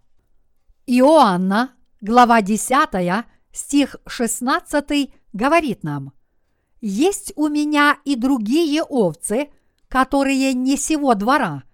Иоанна, 0.86 1.74
глава 2.00 2.40
10, 2.40 3.26
стих 3.52 3.96
16 4.06 5.12
говорит 5.34 5.84
нам, 5.84 6.14
«Есть 6.80 7.34
у 7.36 7.48
меня 7.48 7.98
и 8.06 8.16
другие 8.16 8.82
овцы, 8.82 9.50
которые 9.88 10.54
не 10.54 10.78
сего 10.78 11.14
двора, 11.14 11.64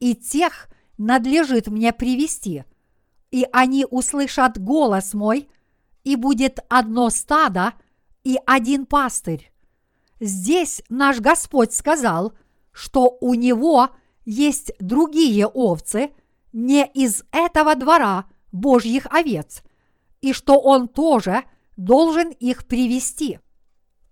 и 0.00 0.14
тех 0.14 0.68
надлежит 0.96 1.68
мне 1.68 1.92
привести– 1.92 2.64
и 3.30 3.46
они 3.52 3.86
услышат 3.88 4.58
голос 4.58 5.14
мой, 5.14 5.48
и 6.04 6.16
будет 6.16 6.60
одно 6.68 7.10
стадо 7.10 7.74
и 8.24 8.38
один 8.46 8.86
пастырь. 8.86 9.52
Здесь 10.20 10.82
наш 10.88 11.20
Господь 11.20 11.74
сказал, 11.74 12.32
что 12.72 13.18
у 13.20 13.34
него 13.34 13.90
есть 14.24 14.72
другие 14.80 15.46
овцы 15.46 16.10
не 16.52 16.86
из 16.86 17.24
этого 17.30 17.74
двора 17.74 18.24
Божьих 18.52 19.06
овец, 19.10 19.62
и 20.20 20.32
что 20.32 20.58
он 20.58 20.88
тоже 20.88 21.44
должен 21.76 22.30
их 22.30 22.66
привести. 22.66 23.38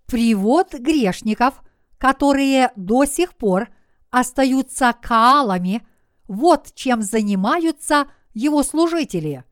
Привод 0.05 0.73
грешников, 0.73 1.61
которые 1.97 2.71
до 2.75 3.05
сих 3.05 3.35
пор 3.35 3.69
остаются 4.09 4.93
каалами, 4.99 5.85
вот 6.27 6.73
чем 6.73 7.01
занимаются 7.01 8.07
его 8.33 8.63
служители. 8.63 9.43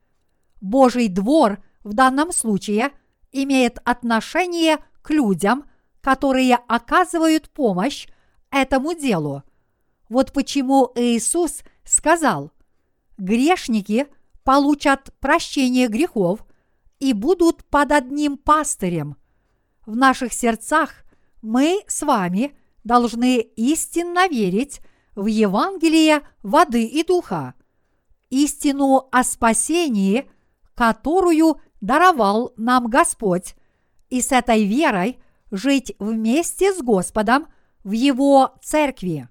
Божий 0.61 1.07
двор 1.07 1.63
в 1.83 1.93
данном 1.93 2.31
случае 2.31 2.91
имеет 3.31 3.79
отношение 3.83 4.77
к 5.01 5.11
людям, 5.11 5.65
которые 6.01 6.55
оказывают 6.55 7.49
помощь 7.49 8.07
этому 8.51 8.93
делу. 8.93 9.43
Вот 10.09 10.33
почему 10.33 10.91
Иисус 10.95 11.63
сказал, 11.83 12.51
грешники 13.17 14.07
получат 14.43 15.13
прощение 15.19 15.87
грехов 15.87 16.45
и 16.99 17.13
будут 17.13 17.65
под 17.65 17.91
одним 17.91 18.37
пастырем. 18.37 19.17
В 19.85 19.95
наших 19.95 20.33
сердцах 20.33 21.03
мы 21.41 21.81
с 21.87 22.01
вами 22.01 22.57
должны 22.85 23.39
истинно 23.39 24.29
верить 24.29 24.79
в 25.15 25.25
Евангелие 25.25 26.21
воды 26.41 26.85
и 26.85 27.03
духа– 27.03 27.53
истину 28.29 29.07
о 29.11 29.23
спасении, 29.23 30.29
которую 30.75 31.61
даровал 31.81 32.53
нам 32.57 32.87
Господь, 32.87 33.55
и 34.09 34.21
с 34.21 34.31
этой 34.31 34.65
верой 34.65 35.19
жить 35.51 35.95
вместе 35.99 36.73
с 36.73 36.81
Господом 36.81 37.47
в 37.83 37.91
Его 37.91 38.55
церкви. 38.61 39.29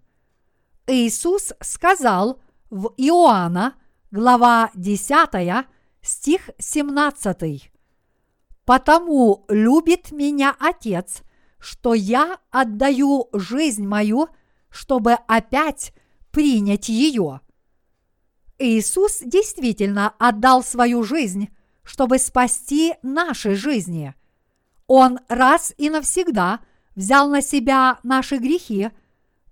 Иисус 0.87 1.53
сказал 1.61 2.41
в 2.71 2.93
Иоанна, 2.97 3.75
глава 4.11 4.71
10, 4.75 5.67
стих 6.03 6.51
17. 6.59 7.71
«Потому 8.65 9.45
любит 9.49 10.13
меня 10.13 10.57
Отец, 10.59 11.23
что 11.65 11.95
я 11.95 12.39
отдаю 12.51 13.31
жизнь 13.33 13.87
мою, 13.87 14.29
чтобы 14.69 15.15
опять 15.15 15.95
принять 16.31 16.91
ее». 16.91 17.41
Иисус 18.59 19.21
действительно 19.25 20.15
отдал 20.19 20.63
свою 20.63 21.03
жизнь, 21.03 21.49
чтобы 21.83 22.19
спасти 22.19 22.95
наши 23.03 23.55
жизни. 23.55 24.15
Он 24.87 25.19
раз 25.29 25.73
и 25.79 25.89
навсегда 25.89 26.61
взял 26.95 27.31
на 27.31 27.41
себя 27.41 27.99
наши 28.03 28.37
грехи, 28.37 28.91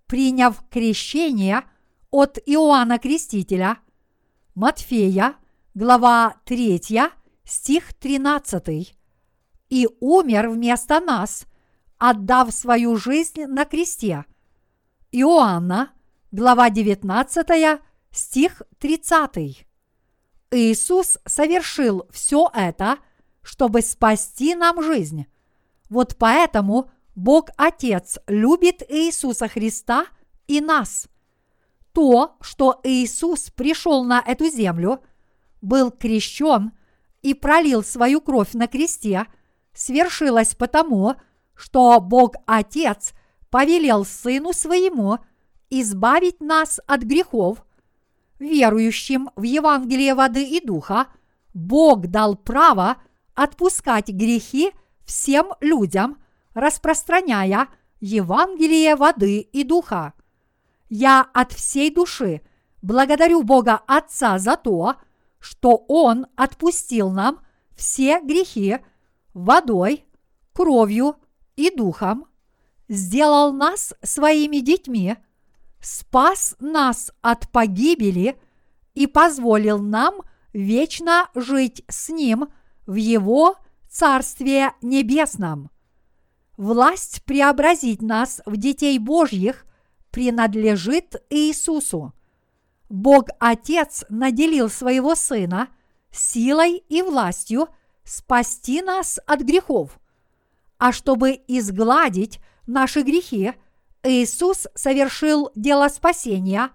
приняв 0.07 0.63
крещение 0.71 1.65
от 2.11 2.39
Иоанна 2.45 2.99
Крестителя, 2.99 3.79
Матфея, 4.55 5.37
глава 5.75 6.37
3, 6.45 6.81
стих 7.45 7.95
13, 7.95 8.95
и 9.71 9.89
умер 10.01 10.51
вместо 10.51 11.01
нас, 11.01 11.47
отдав 12.03 12.53
свою 12.53 12.97
жизнь 12.97 13.45
на 13.47 13.65
кресте. 13.65 14.25
Иоанна, 15.13 15.93
глава 16.33 16.69
19, 16.69 17.81
стих 18.11 18.63
30. 18.81 19.65
Иисус 20.51 21.19
совершил 21.25 22.09
все 22.11 22.51
это, 22.55 22.99
чтобы 23.43 23.83
спасти 23.83 24.57
нам 24.57 24.83
жизнь. 24.83 25.27
Вот 25.91 26.17
поэтому 26.19 26.91
Бог 27.15 27.51
Отец 27.57 28.19
любит 28.27 28.83
Иисуса 28.89 29.47
Христа 29.47 30.07
и 30.49 30.61
нас. 30.61 31.07
То, 31.93 32.37
что 32.41 32.81
Иисус 32.83 33.51
пришел 33.51 34.03
на 34.03 34.21
эту 34.27 34.49
землю, 34.49 35.05
был 35.61 35.93
крещен 35.93 36.73
и 37.21 37.33
пролил 37.33 37.85
свою 37.85 38.21
кровь 38.21 38.55
на 38.55 38.67
кресте, 38.67 39.27
свершилось 39.73 40.57
потому, 40.57 41.15
что 41.63 42.01
Бог 42.01 42.35
Отец 42.45 43.13
повелел 43.49 44.05
Сыну 44.05 44.53
Своему 44.53 45.19
избавить 45.71 46.41
нас 46.41 46.81
от 46.89 47.03
грехов– 47.03 47.65
верующим 48.41 49.31
в 49.37 49.43
Евангелие 49.45 50.15
воды 50.15 50.43
и 50.43 50.61
духа, 50.61 51.07
Бог 51.55 52.09
дал 52.09 52.35
право 52.35 52.97
отпускать 53.35 54.09
грехи 54.09 54.73
всем 55.05 55.53
людям, 55.61 56.21
распространяя 56.53 57.69
Евангелие 58.01 58.97
воды 58.97 59.39
и 59.39 59.63
духа. 59.63 60.15
Я 60.89 61.29
от 61.33 61.53
всей 61.53 61.95
души 61.95 62.43
благодарю 62.83 63.45
Бога 63.45 63.81
Отца 63.87 64.41
за 64.41 64.57
то, 64.57 64.97
что 65.39 65.85
Он 65.87 66.27
отпустил 66.35 67.11
нам 67.11 67.39
все 67.77 68.21
грехи 68.21 68.79
водой, 69.33 70.05
кровью 70.53 71.17
и 71.57 71.71
духом, 71.71 72.27
сделал 72.89 73.53
нас 73.53 73.95
своими 74.03 74.59
детьми– 74.59 75.17
спас 75.83 76.57
нас 76.61 77.11
от 77.21 77.51
погибели 77.51 78.41
и 78.95 79.07
позволил 79.07 79.79
нам 79.79 80.23
вечно 80.53 81.29
жить 81.35 81.85
с 81.89 82.09
Ним 82.09 82.49
в 82.87 82.95
Его 82.95 83.57
Царстве 83.91 84.73
Небесном. 84.81 85.71
Власть 86.57 87.25
преобразить 87.25 88.01
нас 88.01 88.41
в 88.47 88.57
детей 88.57 88.99
Божьих 88.99 89.67
принадлежит 90.11 91.23
Иисусу. 91.31 92.13
Бог 92.89 93.29
Отец 93.41 94.05
наделил 94.09 94.69
своего 94.69 95.15
Сына 95.15 95.69
силой 96.11 96.77
и 96.89 97.03
властью 97.03 97.69
спасти 98.05 98.83
нас 98.83 99.19
от 99.27 99.41
грехов. 99.41 99.99
А 100.85 100.91
чтобы 100.91 101.41
изгладить 101.47 102.41
наши 102.67 103.03
грехи– 103.03 103.53
Иисус 104.03 104.67
совершил 104.75 105.53
дело 105.55 105.87
спасения, 105.87 106.71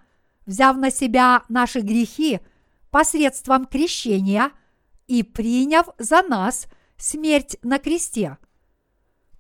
взяв 0.45 0.77
на 0.77 0.91
себя 0.91 1.43
наши 1.49 1.81
грехи 1.81 2.39
посредством 2.89 3.65
крещения 3.65 4.51
и 5.07 5.23
приняв 5.23 5.89
за 5.97 6.21
нас 6.21 6.67
смерть 6.95 7.57
на 7.63 7.79
кресте. 7.79 8.37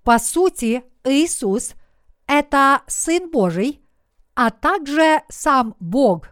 По 0.03 0.19
сути, 0.19 0.83
Иисус– 1.05 1.73
это 2.27 2.81
Сын 2.87 3.31
Божий, 3.31 3.81
а 4.35 4.49
также 4.49 5.21
сам 5.29 5.77
Бог. 5.79 6.27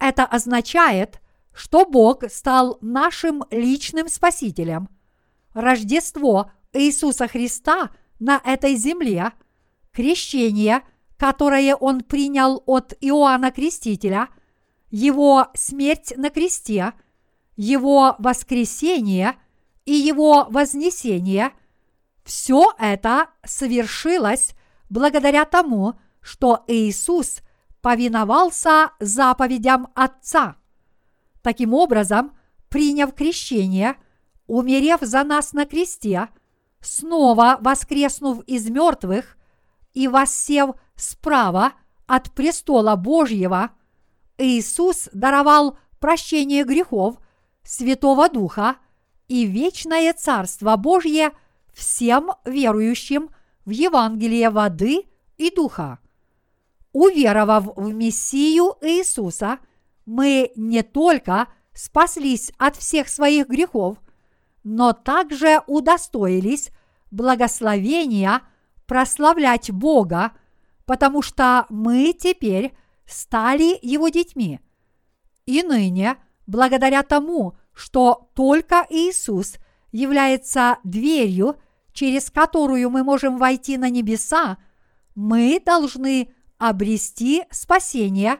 Это 0.00 0.24
означает, 0.24 1.20
что 1.52 1.86
Бог 1.86 2.28
стал 2.32 2.78
нашим 2.80 3.44
личным 3.52 4.08
Спасителем. 4.08 4.88
Рождество 5.52 6.50
Иисуса 6.74 7.28
Христа 7.28 7.90
на 8.18 8.40
этой 8.44 8.74
земле– 8.74 9.32
крещение, 9.94 10.82
которое 11.16 11.74
он 11.76 12.02
принял 12.02 12.62
от 12.66 12.92
Иоанна 13.00 13.50
Крестителя, 13.50 14.28
его 14.90 15.48
смерть 15.54 16.12
на 16.16 16.30
кресте, 16.30 16.92
его 17.56 18.16
воскресение 18.18 19.36
и 19.86 19.92
его 19.92 20.46
вознесение, 20.50 21.52
все 22.24 22.72
это 22.78 23.28
совершилось 23.44 24.54
благодаря 24.90 25.44
тому, 25.44 25.94
что 26.20 26.64
Иисус 26.66 27.40
повиновался 27.80 28.92
заповедям 28.98 29.88
Отца. 29.94 30.56
Таким 31.42 31.74
образом, 31.74 32.32
приняв 32.70 33.14
крещение, 33.14 33.96
умерев 34.46 35.00
за 35.02 35.22
нас 35.22 35.52
на 35.52 35.66
кресте, 35.66 36.28
снова 36.86 37.58
воскреснув 37.60 38.42
из 38.44 38.68
мертвых– 38.68 39.36
и 39.94 40.08
воссев 40.08 40.70
справа 40.96 41.72
от 42.06 42.32
престола 42.32 42.96
Божьего, 42.96 43.70
Иисус 44.36 45.08
даровал 45.12 45.78
прощение 46.00 46.64
грехов 46.64 47.16
Святого 47.62 48.28
Духа 48.28 48.76
и 49.28 49.46
вечное 49.46 50.12
Царство 50.12 50.76
Божье 50.76 51.30
всем 51.72 52.32
верующим 52.44 53.30
в 53.64 53.70
Евангелие 53.70 54.50
воды 54.50 55.04
и 55.38 55.50
духа. 55.50 55.98
Уверовав 56.92 57.76
в 57.76 57.92
Мессию 57.92 58.76
Иисуса, 58.82 59.58
мы 60.04 60.52
не 60.56 60.82
только 60.82 61.48
спаслись 61.72 62.52
от 62.58 62.76
всех 62.76 63.08
своих 63.08 63.48
грехов, 63.48 63.98
но 64.62 64.92
также 64.92 65.62
удостоились 65.66 66.70
благословения– 67.14 68.42
прославлять 68.86 69.70
Бога, 69.70 70.32
потому 70.86 71.22
что 71.22 71.66
мы 71.68 72.12
теперь 72.12 72.74
стали 73.06 73.78
Его 73.82 74.08
детьми. 74.08 74.60
И 75.46 75.62
ныне, 75.62 76.16
благодаря 76.46 77.02
тому, 77.02 77.56
что 77.72 78.30
только 78.34 78.86
Иисус 78.88 79.56
является 79.92 80.78
дверью, 80.84 81.56
через 81.92 82.30
которую 82.30 82.90
мы 82.90 83.04
можем 83.04 83.38
войти 83.38 83.76
на 83.76 83.90
небеса, 83.90 84.58
мы 85.14 85.60
должны 85.64 86.34
обрести 86.58 87.44
спасение, 87.50 88.38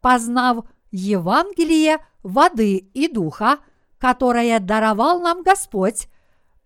познав 0.00 0.66
Евангелие 0.90 1.98
воды 2.22 2.76
и 2.76 3.08
духа, 3.08 3.58
которое 3.98 4.60
даровал 4.60 5.20
нам 5.20 5.42
Господь, 5.42 6.08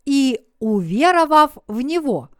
и 0.05 0.40
уверовав 0.59 1.59
в 1.66 1.80
Него– 1.80 2.30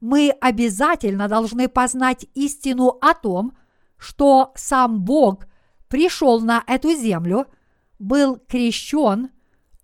мы 0.00 0.30
обязательно 0.40 1.28
должны 1.28 1.68
познать 1.68 2.26
истину 2.34 2.98
о 3.00 3.14
том, 3.14 3.56
что 3.96 4.52
сам 4.54 5.00
Бог 5.00 5.46
пришел 5.88 6.40
на 6.40 6.62
эту 6.66 6.94
землю, 6.94 7.46
был 7.98 8.36
крещен, 8.36 9.30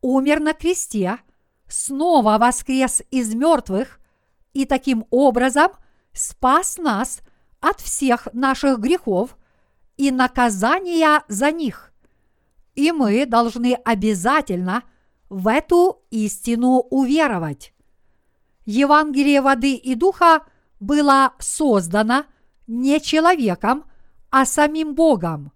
умер 0.03 0.41
на 0.41 0.53
кресте, 0.53 1.19
снова 1.67 2.37
воскрес 2.39 3.03
из 3.11 3.35
мертвых 3.35 4.01
и 4.53 4.67
таким 4.67 5.07
образом 5.11 5.73
спас 6.13 6.77
нас 6.77 7.23
от 7.61 7.81
всех 7.81 8.29
наших 8.35 8.81
грехов 8.81 9.39
и 9.97 10.11
наказания 10.11 11.23
за 11.29 11.51
них. 11.51 11.93
И 12.75 12.93
мы 12.93 13.25
должны 13.25 13.75
обязательно 13.75 14.83
в 15.33 15.49
эту 15.49 16.03
истину 16.11 16.85
уверовать. 16.91 17.73
Евангелие 18.67 19.41
воды 19.41 19.75
и 19.75 19.95
духа 19.95 20.45
было 20.79 21.33
создано 21.39 22.27
не 22.67 23.01
человеком, 23.01 23.85
а 24.31 24.45
самим 24.45 24.95
Богом. 24.95 25.51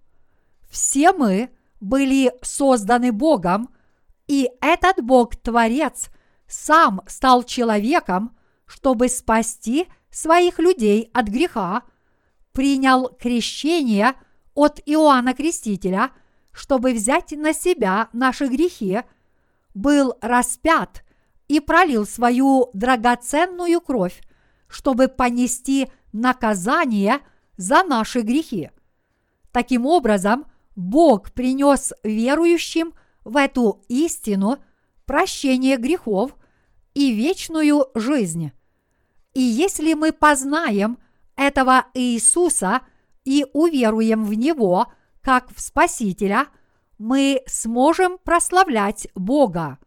Все 0.70 1.12
мы 1.12 1.50
были 1.78 2.32
созданы 2.40 3.12
Богом, 3.12 3.68
и 4.26 4.50
этот 4.62 5.04
Бог-творец 5.04 6.08
сам 6.48 7.02
стал 7.06 7.42
человеком, 7.42 8.34
чтобы 8.64 9.10
спасти 9.10 9.88
своих 10.10 10.58
людей 10.58 11.10
от 11.12 11.28
греха, 11.28 11.82
принял 12.52 13.10
крещение 13.20 14.14
от 14.54 14.80
Иоанна 14.86 15.34
Крестителя, 15.34 16.12
чтобы 16.50 16.94
взять 16.94 17.32
на 17.32 17.52
себя 17.52 18.08
наши 18.14 18.46
грехи, 18.46 19.02
был 19.76 20.14
распят 20.22 21.04
и 21.48 21.60
пролил 21.60 22.06
свою 22.06 22.70
драгоценную 22.72 23.80
кровь, 23.82 24.22
чтобы 24.68 25.06
понести 25.06 25.88
наказание 26.12 27.20
за 27.58 27.84
наши 27.84 28.22
грехи. 28.22 28.70
Таким 29.52 29.84
образом, 29.84 30.46
Бог 30.74 31.30
принес 31.32 31.92
верующим 32.02 32.94
в 33.22 33.36
эту 33.36 33.84
истину 33.88 34.58
прощение 35.04 35.76
грехов 35.76 36.36
и 36.94 37.12
вечную 37.12 37.86
жизнь. 37.94 38.52
И 39.34 39.42
если 39.42 39.92
мы 39.92 40.12
познаем 40.12 40.98
этого 41.36 41.84
Иисуса 41.92 42.80
и 43.24 43.44
уверуем 43.52 44.24
в 44.24 44.32
Него 44.32 44.86
как 45.20 45.54
в 45.54 45.60
Спасителя, 45.60 46.46
мы 46.98 47.42
сможем 47.46 48.18
прославлять 48.18 49.08
Бога. 49.14 49.78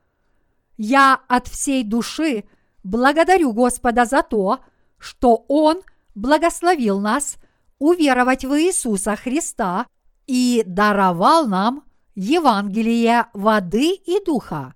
Я 0.77 1.19
от 1.27 1.47
всей 1.47 1.83
души 1.83 2.45
благодарю 2.83 3.53
Господа 3.53 4.05
за 4.05 4.23
то, 4.23 4.59
что 4.97 5.45
Он 5.47 5.81
благословил 6.15 6.99
нас 6.99 7.37
уверовать 7.79 8.45
в 8.45 8.59
Иисуса 8.59 9.15
Христа 9.15 9.87
и 10.27 10.63
даровал 10.65 11.47
нам 11.47 11.83
Евангелие 12.15 13.27
воды 13.33 13.93
и 13.93 14.23
духа. 14.23 14.75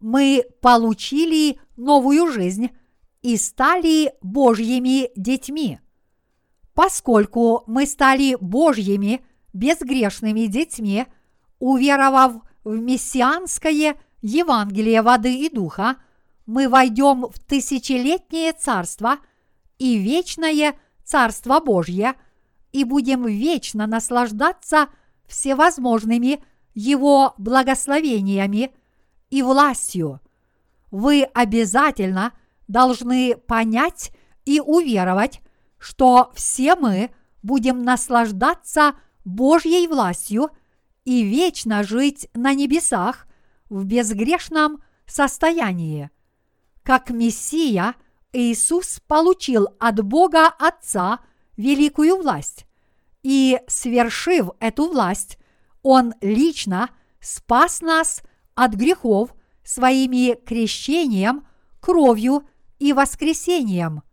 Мы 0.00 0.44
получили 0.60 1.60
новую 1.76 2.32
жизнь 2.32 2.70
и 3.22 3.36
стали 3.36 4.12
Божьими 4.22 5.10
детьми. 5.16 5.78
Поскольку 6.74 7.62
мы 7.66 7.86
стали 7.86 8.36
Божьими 8.40 9.24
безгрешными 9.52 10.46
детьми, 10.46 11.06
уверовав 11.60 12.42
в 12.64 12.74
мессианское 12.74 13.94
Евангелие 14.22 15.02
воды 15.02 15.32
и 15.32 15.48
духа, 15.48 15.96
мы 16.46 16.68
войдем 16.68 17.26
в 17.28 17.38
тысячелетнее 17.38 18.52
царство 18.52 19.18
и 19.78 19.96
вечное 19.96 20.74
Царство 21.04 21.58
Божье 21.58 22.14
и 22.70 22.84
будем 22.84 23.26
вечно 23.26 23.88
наслаждаться 23.88 24.88
всевозможными 25.26 26.44
Его 26.72 27.34
благословениями 27.36 28.72
и 29.28 29.42
властью. 29.42 30.20
Вы 30.92 31.24
обязательно 31.34 32.32
должны 32.68 33.36
понять 33.36 34.12
и 34.44 34.60
уверовать, 34.60 35.40
что 35.78 36.30
все 36.34 36.76
мы 36.76 37.10
будем 37.42 37.82
наслаждаться 37.82 38.94
Божьей 39.24 39.88
властью 39.88 40.50
и 41.10 41.24
вечно 41.24 41.82
жить 41.82 42.28
на 42.34 42.54
небесах 42.54 43.26
в 43.68 43.84
безгрешном 43.84 44.80
состоянии. 45.06 46.08
Как 46.84 47.10
Мессия, 47.10 47.96
Иисус 48.32 49.00
получил 49.08 49.66
от 49.80 50.04
Бога 50.04 50.46
Отца 50.46 51.18
великую 51.56 52.16
власть, 52.16 52.64
и, 53.24 53.58
свершив 53.66 54.50
эту 54.60 54.88
власть, 54.88 55.36
Он 55.82 56.14
лично 56.20 56.90
спас 57.18 57.80
нас 57.80 58.22
от 58.54 58.74
грехов 58.74 59.34
своими 59.64 60.36
крещением, 60.36 61.44
кровью 61.80 62.46
и 62.78 62.92
воскресением. 62.92 64.04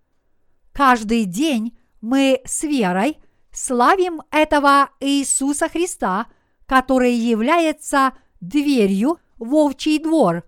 Каждый 0.74 1.26
день 1.26 1.78
мы 2.02 2.42
с 2.44 2.64
верой 2.64 3.20
славим 3.52 4.24
этого 4.32 4.90
Иисуса 5.00 5.70
Христа, 5.70 6.26
который 6.68 7.14
является 7.14 8.14
дверью 8.40 9.18
в 9.38 9.56
овчий 9.56 9.98
двор, 9.98 10.44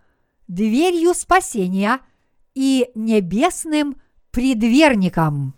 дверью 0.47 1.13
спасения 1.15 1.99
и 2.53 2.91
небесным 2.93 3.99
предверником. 4.31 5.55